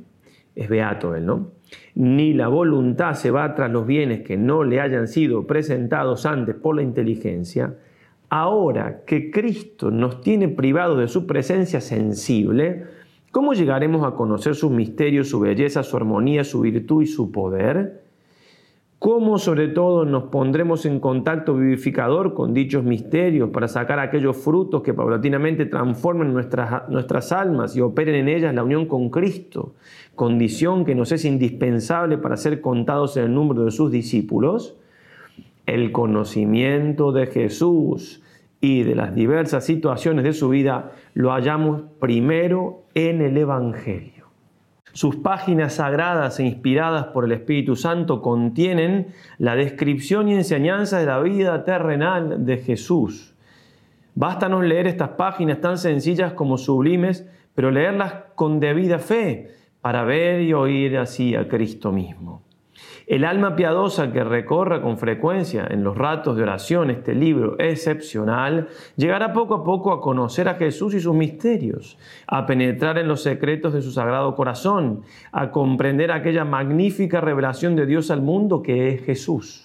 es 0.54 0.68
beato 0.68 1.14
él, 1.14 1.26
¿no? 1.26 1.52
Ni 1.94 2.32
la 2.32 2.48
voluntad 2.48 3.14
se 3.14 3.30
va 3.30 3.54
tras 3.54 3.70
los 3.70 3.86
bienes 3.86 4.22
que 4.22 4.36
no 4.36 4.64
le 4.64 4.80
hayan 4.80 5.06
sido 5.08 5.46
presentados 5.46 6.26
antes 6.26 6.54
por 6.54 6.76
la 6.76 6.82
inteligencia, 6.82 7.76
ahora 8.30 9.04
que 9.06 9.30
Cristo 9.30 9.90
nos 9.90 10.20
tiene 10.20 10.48
privados 10.48 10.98
de 10.98 11.08
su 11.08 11.26
presencia 11.26 11.80
sensible, 11.80 12.84
¿cómo 13.30 13.54
llegaremos 13.54 14.06
a 14.06 14.14
conocer 14.14 14.54
sus 14.54 14.70
misterios, 14.70 15.28
su 15.28 15.40
belleza, 15.40 15.82
su 15.82 15.96
armonía, 15.96 16.44
su 16.44 16.60
virtud 16.60 17.02
y 17.02 17.06
su 17.06 17.30
poder? 17.30 18.02
¿Cómo 18.98 19.38
sobre 19.38 19.68
todo 19.68 20.04
nos 20.04 20.24
pondremos 20.24 20.84
en 20.84 20.98
contacto 20.98 21.54
vivificador 21.54 22.34
con 22.34 22.52
dichos 22.52 22.82
misterios 22.82 23.50
para 23.50 23.68
sacar 23.68 24.00
aquellos 24.00 24.36
frutos 24.36 24.82
que 24.82 24.92
paulatinamente 24.92 25.66
transformen 25.66 26.32
nuestras, 26.32 26.88
nuestras 26.88 27.30
almas 27.30 27.76
y 27.76 27.80
operen 27.80 28.16
en 28.16 28.28
ellas 28.28 28.52
la 28.52 28.64
unión 28.64 28.86
con 28.86 29.08
Cristo, 29.10 29.74
condición 30.16 30.84
que 30.84 30.96
nos 30.96 31.12
es 31.12 31.24
indispensable 31.24 32.18
para 32.18 32.36
ser 32.36 32.60
contados 32.60 33.16
en 33.16 33.26
el 33.26 33.34
número 33.34 33.64
de 33.64 33.70
sus 33.70 33.92
discípulos? 33.92 34.77
El 35.68 35.92
conocimiento 35.92 37.12
de 37.12 37.26
Jesús 37.26 38.22
y 38.58 38.84
de 38.84 38.94
las 38.94 39.14
diversas 39.14 39.66
situaciones 39.66 40.24
de 40.24 40.32
su 40.32 40.48
vida 40.48 40.92
lo 41.12 41.30
hallamos 41.30 41.82
primero 42.00 42.84
en 42.94 43.20
el 43.20 43.36
Evangelio. 43.36 44.28
Sus 44.94 45.16
páginas 45.16 45.74
sagradas 45.74 46.40
e 46.40 46.44
inspiradas 46.44 47.08
por 47.08 47.26
el 47.26 47.32
Espíritu 47.32 47.76
Santo 47.76 48.22
contienen 48.22 49.08
la 49.36 49.56
descripción 49.56 50.30
y 50.30 50.36
enseñanza 50.36 51.00
de 51.00 51.04
la 51.04 51.20
vida 51.20 51.62
terrenal 51.64 52.46
de 52.46 52.56
Jesús. 52.56 53.34
Bástanos 54.14 54.64
leer 54.64 54.86
estas 54.86 55.10
páginas 55.10 55.60
tan 55.60 55.76
sencillas 55.76 56.32
como 56.32 56.56
sublimes, 56.56 57.28
pero 57.54 57.70
leerlas 57.70 58.14
con 58.36 58.58
debida 58.58 58.98
fe 58.98 59.50
para 59.82 60.02
ver 60.04 60.40
y 60.40 60.54
oír 60.54 60.96
así 60.96 61.36
a 61.36 61.46
Cristo 61.46 61.92
mismo. 61.92 62.47
El 63.06 63.24
alma 63.24 63.56
piadosa 63.56 64.12
que 64.12 64.22
recorra 64.22 64.82
con 64.82 64.98
frecuencia 64.98 65.66
en 65.70 65.82
los 65.82 65.96
ratos 65.96 66.36
de 66.36 66.42
oración 66.42 66.90
este 66.90 67.14
libro 67.14 67.56
excepcional 67.58 68.68
llegará 68.96 69.32
poco 69.32 69.54
a 69.54 69.64
poco 69.64 69.92
a 69.92 70.00
conocer 70.02 70.46
a 70.48 70.56
Jesús 70.56 70.92
y 70.92 71.00
sus 71.00 71.14
misterios, 71.14 71.96
a 72.26 72.44
penetrar 72.44 72.98
en 72.98 73.08
los 73.08 73.22
secretos 73.22 73.72
de 73.72 73.80
su 73.80 73.92
sagrado 73.92 74.34
corazón, 74.34 75.02
a 75.32 75.50
comprender 75.50 76.12
aquella 76.12 76.44
magnífica 76.44 77.22
revelación 77.22 77.76
de 77.76 77.86
Dios 77.86 78.10
al 78.10 78.20
mundo 78.20 78.62
que 78.62 78.88
es 78.88 79.04
Jesús. 79.04 79.64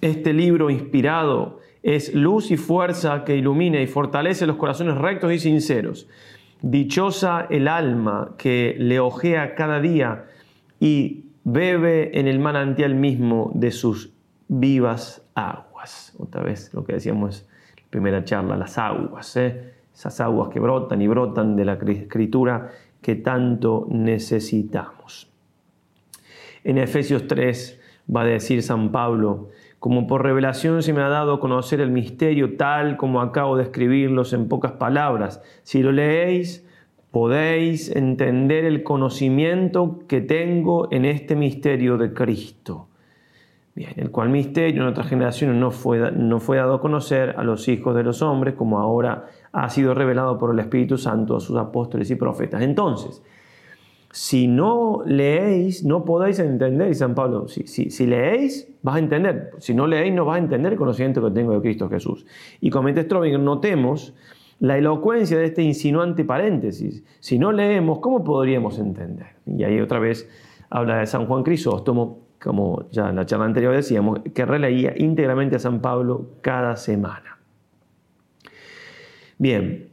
Este 0.00 0.32
libro 0.32 0.70
inspirado 0.70 1.58
es 1.82 2.14
luz 2.14 2.50
y 2.50 2.56
fuerza 2.56 3.24
que 3.24 3.36
ilumina 3.36 3.80
y 3.80 3.86
fortalece 3.86 4.46
los 4.46 4.56
corazones 4.56 4.96
rectos 4.96 5.32
y 5.32 5.38
sinceros. 5.38 6.08
Dichosa 6.62 7.46
el 7.50 7.68
alma 7.68 8.34
que 8.38 8.74
le 8.78 8.98
ojea 9.00 9.54
cada 9.54 9.80
día 9.80 10.24
y 10.80 11.25
bebe 11.48 12.18
en 12.18 12.26
el 12.26 12.40
manantial 12.40 12.96
mismo 12.96 13.52
de 13.54 13.70
sus 13.70 14.12
vivas 14.48 15.22
aguas. 15.36 16.12
Otra 16.18 16.42
vez 16.42 16.74
lo 16.74 16.84
que 16.84 16.94
decíamos 16.94 17.46
en 17.76 17.84
la 17.84 17.90
primera 17.90 18.24
charla, 18.24 18.56
las 18.56 18.76
aguas, 18.78 19.36
¿eh? 19.36 19.74
esas 19.94 20.20
aguas 20.20 20.48
que 20.48 20.58
brotan 20.58 21.00
y 21.00 21.06
brotan 21.06 21.54
de 21.54 21.64
la 21.64 21.74
escritura 21.74 22.72
que 23.00 23.14
tanto 23.14 23.86
necesitamos. 23.88 25.30
En 26.64 26.78
Efesios 26.78 27.28
3 27.28 27.80
va 28.14 28.22
a 28.22 28.26
decir 28.26 28.60
San 28.64 28.90
Pablo, 28.90 29.50
como 29.78 30.08
por 30.08 30.24
revelación 30.24 30.82
se 30.82 30.92
me 30.92 31.00
ha 31.00 31.08
dado 31.08 31.38
conocer 31.38 31.80
el 31.80 31.92
misterio 31.92 32.56
tal 32.56 32.96
como 32.96 33.20
acabo 33.20 33.56
de 33.56 33.62
escribirlos 33.62 34.32
en 34.32 34.48
pocas 34.48 34.72
palabras. 34.72 35.40
Si 35.62 35.80
lo 35.80 35.92
leéis, 35.92 36.65
podéis 37.10 37.94
entender 37.94 38.64
el 38.64 38.82
conocimiento 38.82 40.00
que 40.06 40.20
tengo 40.20 40.88
en 40.90 41.04
este 41.04 41.36
misterio 41.36 41.96
de 41.96 42.12
Cristo. 42.12 42.88
Bien, 43.74 43.92
el 43.96 44.10
cual 44.10 44.30
misterio 44.30 44.82
en 44.82 44.88
otras 44.88 45.06
generaciones 45.06 45.56
no 45.56 45.70
fue, 45.70 46.10
no 46.12 46.40
fue 46.40 46.56
dado 46.56 46.74
a 46.74 46.80
conocer 46.80 47.34
a 47.36 47.44
los 47.44 47.68
hijos 47.68 47.94
de 47.94 48.02
los 48.02 48.22
hombres, 48.22 48.54
como 48.54 48.78
ahora 48.78 49.26
ha 49.52 49.68
sido 49.68 49.92
revelado 49.92 50.38
por 50.38 50.52
el 50.52 50.58
Espíritu 50.58 50.96
Santo 50.96 51.36
a 51.36 51.40
sus 51.40 51.58
apóstoles 51.58 52.10
y 52.10 52.14
profetas. 52.14 52.62
Entonces, 52.62 53.22
si 54.10 54.48
no 54.48 55.02
leéis, 55.04 55.84
no 55.84 56.06
podéis 56.06 56.38
entender, 56.38 56.90
y 56.90 56.94
San 56.94 57.14
Pablo, 57.14 57.48
si, 57.48 57.66
si, 57.66 58.06
leéis, 58.06 58.66
vas 58.80 58.96
a 58.96 58.98
entender. 58.98 59.50
Si 59.58 59.74
no 59.74 59.86
leéis, 59.86 60.14
no 60.14 60.24
vas 60.24 60.36
a 60.36 60.38
entender 60.38 60.72
el 60.72 60.78
conocimiento 60.78 61.22
que 61.22 61.30
tengo 61.32 61.52
de 61.52 61.60
Cristo 61.60 61.90
Jesús. 61.90 62.24
Y 62.62 62.70
como 62.70 62.88
Strobing, 62.88 63.44
notemos 63.44 64.14
la 64.60 64.78
elocuencia 64.78 65.38
de 65.38 65.46
este 65.46 65.62
insinuante 65.62 66.24
paréntesis. 66.24 67.04
Si 67.20 67.38
no 67.38 67.52
leemos, 67.52 67.98
¿cómo 67.98 68.24
podríamos 68.24 68.78
entender? 68.78 69.36
Y 69.46 69.64
ahí 69.64 69.80
otra 69.80 69.98
vez 69.98 70.28
habla 70.70 70.98
de 70.98 71.06
San 71.06 71.26
Juan 71.26 71.42
Crisóstomo, 71.42 72.26
como 72.40 72.88
ya 72.90 73.10
en 73.10 73.16
la 73.16 73.26
charla 73.26 73.46
anterior 73.46 73.74
decíamos, 73.74 74.20
que 74.34 74.44
releía 74.44 74.94
íntegramente 74.96 75.56
a 75.56 75.58
San 75.58 75.80
Pablo 75.80 76.30
cada 76.40 76.76
semana. 76.76 77.38
Bien, 79.38 79.90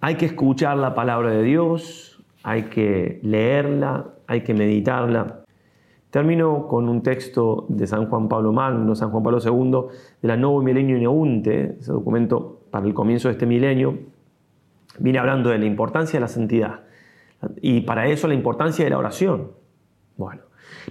hay 0.00 0.16
que 0.16 0.26
escuchar 0.26 0.76
la 0.76 0.94
palabra 0.94 1.30
de 1.30 1.42
Dios, 1.42 2.22
hay 2.42 2.64
que 2.64 3.20
leerla, 3.22 4.06
hay 4.26 4.42
que 4.42 4.54
meditarla. 4.54 5.44
Termino 6.10 6.66
con 6.66 6.88
un 6.88 7.02
texto 7.02 7.66
de 7.68 7.86
San 7.86 8.08
Juan 8.08 8.28
Pablo 8.28 8.52
Magno, 8.52 8.94
San 8.94 9.10
Juan 9.10 9.22
Pablo 9.22 9.38
II, 9.44 9.96
de 10.22 10.28
la 10.28 10.36
Novo 10.36 10.62
Milenio 10.62 10.98
Neunte, 10.98 11.76
ese 11.78 11.92
documento 11.92 12.57
para 12.70 12.86
el 12.86 12.94
comienzo 12.94 13.28
de 13.28 13.32
este 13.32 13.46
milenio, 13.46 13.98
viene 14.98 15.18
hablando 15.18 15.50
de 15.50 15.58
la 15.58 15.66
importancia 15.66 16.18
de 16.18 16.20
la 16.20 16.28
santidad 16.28 16.80
y 17.60 17.82
para 17.82 18.06
eso 18.08 18.28
la 18.28 18.34
importancia 18.34 18.84
de 18.84 18.90
la 18.90 18.98
oración. 18.98 19.52
Bueno, 20.16 20.42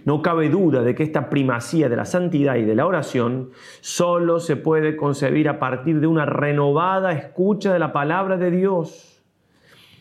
no 0.06 0.22
cabe 0.22 0.50
duda 0.50 0.82
de 0.82 0.96
que 0.96 1.04
esta 1.04 1.30
primacía 1.30 1.90
de 1.90 1.96
la 1.96 2.06
santidad 2.06 2.56
y 2.56 2.64
de 2.64 2.76
la 2.76 2.86
oración 2.86 3.52
solo 3.82 4.40
se 4.40 4.56
puede 4.56 4.96
concebir 4.96 5.50
a 5.50 5.60
partir 5.60 6.00
de 6.00 6.08
una 6.08 6.26
renovada 6.26 7.12
escucha 7.12 7.74
de 7.74 7.80
la 7.80 7.92
palabra 7.92 8.38
de 8.38 8.52
Dios. 8.52 9.17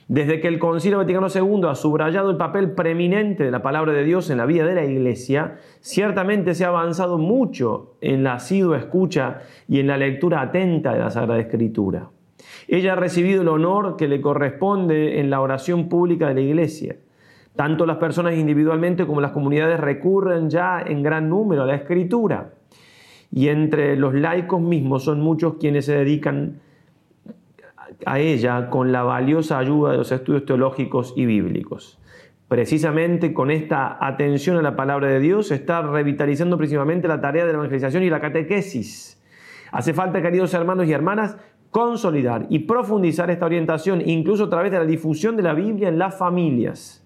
Desde 0.09 0.38
que 0.38 0.47
el 0.47 0.61
Concilio 0.61 0.99
Vaticano 0.99 1.27
II 1.35 1.62
ha 1.69 1.75
subrayado 1.75 2.31
el 2.31 2.37
papel 2.37 2.73
preeminente 2.73 3.42
de 3.42 3.51
la 3.51 3.62
palabra 3.62 3.92
de 3.92 4.05
Dios 4.05 4.31
en 4.31 4.38
la 4.38 4.47
vida 4.47 4.64
de 4.64 4.75
la 4.77 4.85
Iglesia, 4.85 5.57
ciertamente 5.81 6.55
se 6.55 6.64
ha 6.64 6.69
avanzado 6.69 7.19
mucho 7.19 7.97
en 8.01 8.23
la 8.23 8.35
asidua 8.35 8.79
escucha 8.79 9.40
y 9.66 9.81
en 9.81 9.88
la 9.88 9.97
lectura 9.97 10.42
atenta 10.42 10.92
de 10.92 11.01
la 11.01 11.11
Sagrada 11.11 11.40
Escritura. 11.40 12.11
Ella 12.69 12.92
ha 12.92 12.97
recibido 12.97 13.42
el 13.42 13.49
honor 13.49 13.97
que 13.97 14.07
le 14.07 14.21
corresponde 14.21 15.19
en 15.19 15.29
la 15.29 15.40
oración 15.40 15.88
pública 15.88 16.29
de 16.29 16.35
la 16.35 16.40
Iglesia. 16.40 16.97
Tanto 17.57 17.85
las 17.85 17.97
personas 17.97 18.37
individualmente 18.37 19.07
como 19.07 19.21
las 19.21 19.33
comunidades 19.33 19.81
recurren 19.81 20.51
ya 20.51 20.85
en 20.87 21.03
gran 21.03 21.29
número 21.29 21.64
a 21.64 21.66
la 21.66 21.75
Escritura. 21.75 22.53
Y 23.33 23.49
entre 23.49 23.97
los 23.97 24.14
laicos 24.14 24.61
mismos 24.61 25.03
son 25.03 25.21
muchos 25.21 25.55
quienes 25.55 25.87
se 25.87 25.97
dedican 25.97 26.61
a 28.04 28.18
ella 28.18 28.68
con 28.68 28.92
la 28.92 29.02
valiosa 29.02 29.59
ayuda 29.59 29.92
de 29.92 29.98
los 29.98 30.12
estudios 30.12 30.44
teológicos 30.44 31.14
y 31.16 31.26
bíblicos. 31.26 31.98
Precisamente 32.48 33.32
con 33.32 33.50
esta 33.50 33.98
atención 34.00 34.56
a 34.56 34.62
la 34.62 34.76
palabra 34.76 35.09
de 35.09 35.18
Dios 35.18 35.50
está 35.50 35.82
revitalizando 35.82 36.56
principalmente 36.56 37.09
la 37.09 37.20
tarea 37.20 37.44
de 37.44 37.52
la 37.52 37.59
evangelización 37.59 38.02
y 38.02 38.11
la 38.11 38.20
catequesis. 38.20 39.20
Hace 39.72 39.92
falta, 39.94 40.22
queridos 40.22 40.54
hermanos 40.54 40.87
y 40.87 40.92
hermanas, 40.92 41.37
consolidar 41.70 42.46
y 42.48 42.61
profundizar 42.61 43.30
esta 43.30 43.46
orientación, 43.46 44.00
incluso 44.04 44.44
a 44.44 44.50
través 44.50 44.70
de 44.70 44.78
la 44.78 44.85
difusión 44.85 45.37
de 45.37 45.42
la 45.42 45.54
Biblia 45.54 45.88
en 45.88 45.98
las 45.98 46.16
familias. 46.16 47.04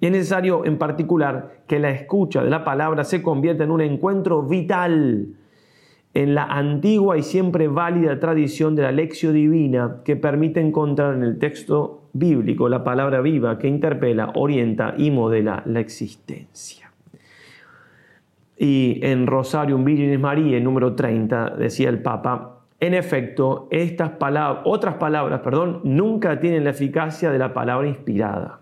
Y 0.00 0.06
es 0.06 0.12
necesario, 0.12 0.64
en 0.64 0.78
particular, 0.78 1.62
que 1.66 1.78
la 1.78 1.90
escucha 1.90 2.42
de 2.42 2.48
la 2.48 2.64
palabra 2.64 3.04
se 3.04 3.22
convierta 3.22 3.64
en 3.64 3.70
un 3.70 3.80
encuentro 3.82 4.42
vital 4.42 5.34
en 6.12 6.34
la 6.34 6.44
antigua 6.44 7.16
y 7.18 7.22
siempre 7.22 7.68
válida 7.68 8.18
tradición 8.18 8.74
de 8.74 8.82
la 8.82 8.92
lección 8.92 9.34
divina 9.34 9.98
que 10.04 10.16
permite 10.16 10.60
encontrar 10.60 11.14
en 11.14 11.22
el 11.22 11.38
texto 11.38 12.02
bíblico 12.12 12.68
la 12.68 12.82
palabra 12.82 13.20
viva 13.20 13.58
que 13.58 13.68
interpela, 13.68 14.32
orienta 14.34 14.94
y 14.96 15.10
modela 15.10 15.62
la 15.66 15.80
existencia. 15.80 16.90
Y 18.58 19.00
en 19.02 19.26
Rosarium 19.26 19.84
Virginis 19.84 20.18
María, 20.18 20.60
número 20.60 20.94
30, 20.94 21.50
decía 21.50 21.88
el 21.88 22.02
Papa, 22.02 22.58
en 22.80 22.94
efecto, 22.94 23.68
estas 23.70 24.10
palabras, 24.10 24.62
otras 24.64 24.94
palabras, 24.94 25.40
perdón, 25.40 25.80
nunca 25.84 26.40
tienen 26.40 26.64
la 26.64 26.70
eficacia 26.70 27.30
de 27.30 27.38
la 27.38 27.52
palabra 27.52 27.86
inspirada. 27.88 28.60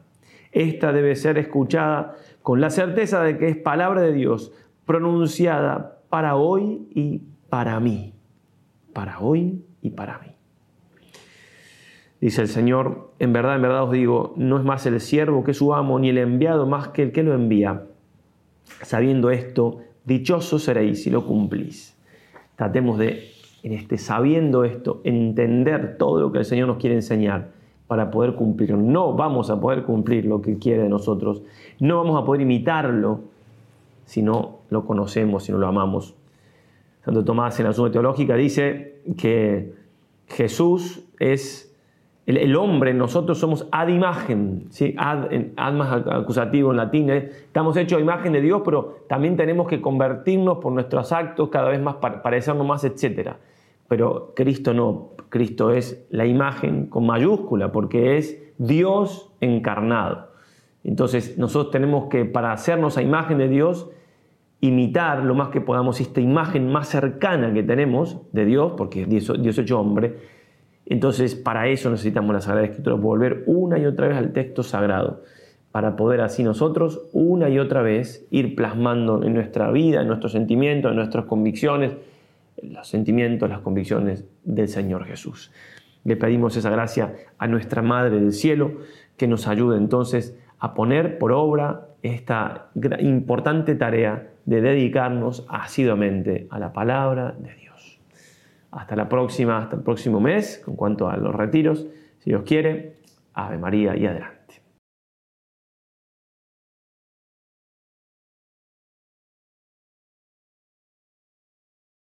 Esta 0.53 0.93
debe 0.93 1.15
ser 1.15 1.39
escuchada 1.39 2.17
con 2.43 2.61
la 2.61 2.71
certeza 2.71 3.23
de 3.23 3.39
que 3.39 3.49
es 3.49 3.57
palabra 3.57 4.03
de 4.03 4.13
Dios, 4.13 4.53
pronunciada 4.87 6.01
para 6.09 6.37
hoy 6.37 6.89
y 6.95 7.23
para 7.49 7.79
mí, 7.81 8.15
para 8.93 9.21
hoy 9.21 9.65
y 9.83 9.91
para 9.91 10.19
mí. 10.19 10.29
Dice 12.21 12.43
el 12.43 12.49
Señor, 12.49 13.13
en 13.21 13.33
verdad, 13.33 13.57
en 13.57 13.63
verdad 13.63 13.85
os 13.85 13.93
digo, 13.93 14.35
no 14.37 14.59
es 14.59 14.65
más 14.65 14.85
el 14.87 15.01
siervo 15.01 15.45
que 15.45 15.55
su 15.55 15.73
amo, 15.73 15.99
ni 16.01 16.09
el 16.09 16.19
enviado 16.19 16.67
más 16.67 16.89
que 16.89 17.05
el 17.05 17.13
que 17.13 17.23
lo 17.23 17.33
envía. 17.33 17.85
Sabiendo 18.83 19.31
esto, 19.31 19.81
dichosos 20.05 20.65
seréis 20.65 21.05
si 21.05 21.11
lo 21.11 21.25
cumplís. 21.25 21.97
Tratemos 22.57 22.99
de, 22.99 23.31
en 23.63 23.73
este 23.73 23.99
sabiendo 23.99 24.65
esto, 24.65 25.01
entender 25.05 25.97
todo 25.97 26.21
lo 26.21 26.33
que 26.33 26.39
el 26.39 26.45
Señor 26.45 26.67
nos 26.67 26.79
quiere 26.79 26.97
enseñar 26.97 27.53
para 27.87 28.11
poder 28.11 28.35
cumplirlo. 28.35 28.77
No 28.77 29.15
vamos 29.15 29.49
a 29.51 29.61
poder 29.61 29.85
cumplir 29.85 30.25
lo 30.25 30.43
que 30.43 30.59
quiere 30.59 30.83
de 30.83 30.89
nosotros. 30.89 31.43
No 31.79 31.99
vamos 31.99 32.21
a 32.21 32.25
poder 32.25 32.43
imitarlo 32.43 33.21
si 34.07 34.23
no 34.23 34.59
lo 34.71 34.85
conocemos, 34.85 35.45
si 35.45 35.53
no 35.53 35.59
lo 35.59 35.69
amamos. 35.69 36.18
Santo 37.05 37.25
Tomás 37.25 37.59
en 37.61 37.67
la 37.67 37.73
Suma 37.73 37.91
Teológica 37.91 38.35
dice 38.35 39.03
que 39.17 39.73
Jesús 40.27 41.05
es 41.19 41.69
el, 42.27 42.57
hombre, 42.57 42.93
nosotros 42.93 43.39
somos 43.39 43.67
ad 43.73 43.89
imagen, 43.89 44.69
ad, 44.99 45.29
ad 45.57 45.73
más 45.73 46.07
acusativo 46.07 46.73
en 46.73 46.77
latín, 46.77 47.09
¿eh? 47.09 47.31
estamos 47.47 47.75
hechos 47.79 47.99
a 47.99 48.03
imagen 48.03 48.35
de 48.35 48.43
Dios, 48.43 48.61
pero 48.63 48.99
también 49.09 49.35
tenemos 49.35 49.67
que 49.67 49.81
convertirnos 49.81 50.59
por 50.59 50.73
nuestros 50.75 51.11
actos 51.11 51.49
cada 51.49 51.71
vez 51.71 51.81
más, 51.81 51.97
parecernos 51.97 52.67
más, 52.67 52.85
etc. 52.85 53.31
Pero 53.89 54.35
Cristo 54.37 54.75
no, 54.75 55.13
Cristo 55.31 55.71
es 55.71 56.07
la 56.11 56.27
imagen 56.27 56.89
con 56.89 57.07
mayúscula, 57.07 57.73
porque 57.73 58.19
es 58.19 58.39
Dios 58.59 59.33
encarnado. 59.41 60.29
Entonces 60.85 61.39
nosotros 61.39 61.73
tenemos 61.73 62.09
que, 62.11 62.27
para 62.27 62.53
hacernos 62.53 62.99
a 62.99 63.03
imagen 63.03 63.39
de 63.39 63.49
Dios, 63.49 63.89
imitar 64.61 65.25
lo 65.25 65.35
más 65.35 65.49
que 65.49 65.61
podamos 65.61 66.01
esta 66.01 66.21
imagen 66.21 66.71
más 66.71 66.89
cercana 66.89 67.53
que 67.53 67.63
tenemos 67.63 68.21
de 68.33 68.45
Dios, 68.45 68.73
porque 68.77 69.07
Dios 69.07 69.59
hecho 69.59 69.81
hombre. 69.81 70.17
Entonces, 70.87 71.35
para 71.35 71.69
eso 71.69 71.91
necesitamos 71.91 72.35
la 72.35 72.41
Sagrada 72.41 72.67
Escritura, 72.67 72.97
volver 72.97 73.45
una 73.47 73.79
y 73.79 73.87
otra 73.87 74.09
vez 74.09 74.17
al 74.17 74.33
texto 74.33 74.63
sagrado, 74.63 75.23
para 75.71 75.97
poder 75.97 76.23
así 76.23 76.43
nosotros 76.43 77.09
una 77.13 77.49
y 77.51 77.59
otra 77.59 77.83
vez 77.83 78.27
ir 78.31 78.57
plasmando 78.57 79.23
en 79.23 79.35
nuestra 79.35 79.71
vida, 79.71 80.01
en 80.01 80.09
nuestros 80.09 80.33
sentimientos, 80.33 80.91
en 80.91 80.97
nuestras 80.97 81.27
convicciones, 81.27 81.93
los 82.63 82.89
sentimientos, 82.89 83.49
las 83.49 83.61
convicciones 83.61 84.25
del 84.45 84.69
Señor 84.69 85.05
Jesús. 85.05 85.53
Le 86.05 86.17
pedimos 86.17 86.57
esa 86.57 86.71
gracia 86.71 87.15
a 87.37 87.47
nuestra 87.47 87.83
Madre 87.83 88.19
del 88.19 88.33
Cielo, 88.33 88.73
que 89.17 89.29
nos 89.29 89.47
ayude 89.47 89.77
entonces 89.77 90.39
a 90.59 90.75
poner 90.75 91.19
por 91.19 91.33
obra 91.33 91.88
esta 92.03 92.71
importante 93.01 93.75
tarea 93.75 94.29
de 94.45 94.61
dedicarnos 94.61 95.45
asiduamente 95.49 96.47
a 96.51 96.59
la 96.59 96.73
palabra 96.73 97.35
de 97.39 97.55
Dios. 97.55 98.01
Hasta 98.71 98.97
la 98.97 99.09
próxima, 99.09 99.59
hasta 99.59 99.77
el 99.77 99.83
próximo 99.83 100.21
mes, 100.21 100.63
con 100.65 100.77
cuanto 100.77 101.09
a 101.09 101.17
los 101.17 101.35
retiros, 101.35 101.87
si 102.19 102.31
Dios 102.31 102.43
quiere, 102.45 102.95
Ave 103.35 103.59
María 103.59 103.97
y 103.97 104.07
adelante. 104.07 104.38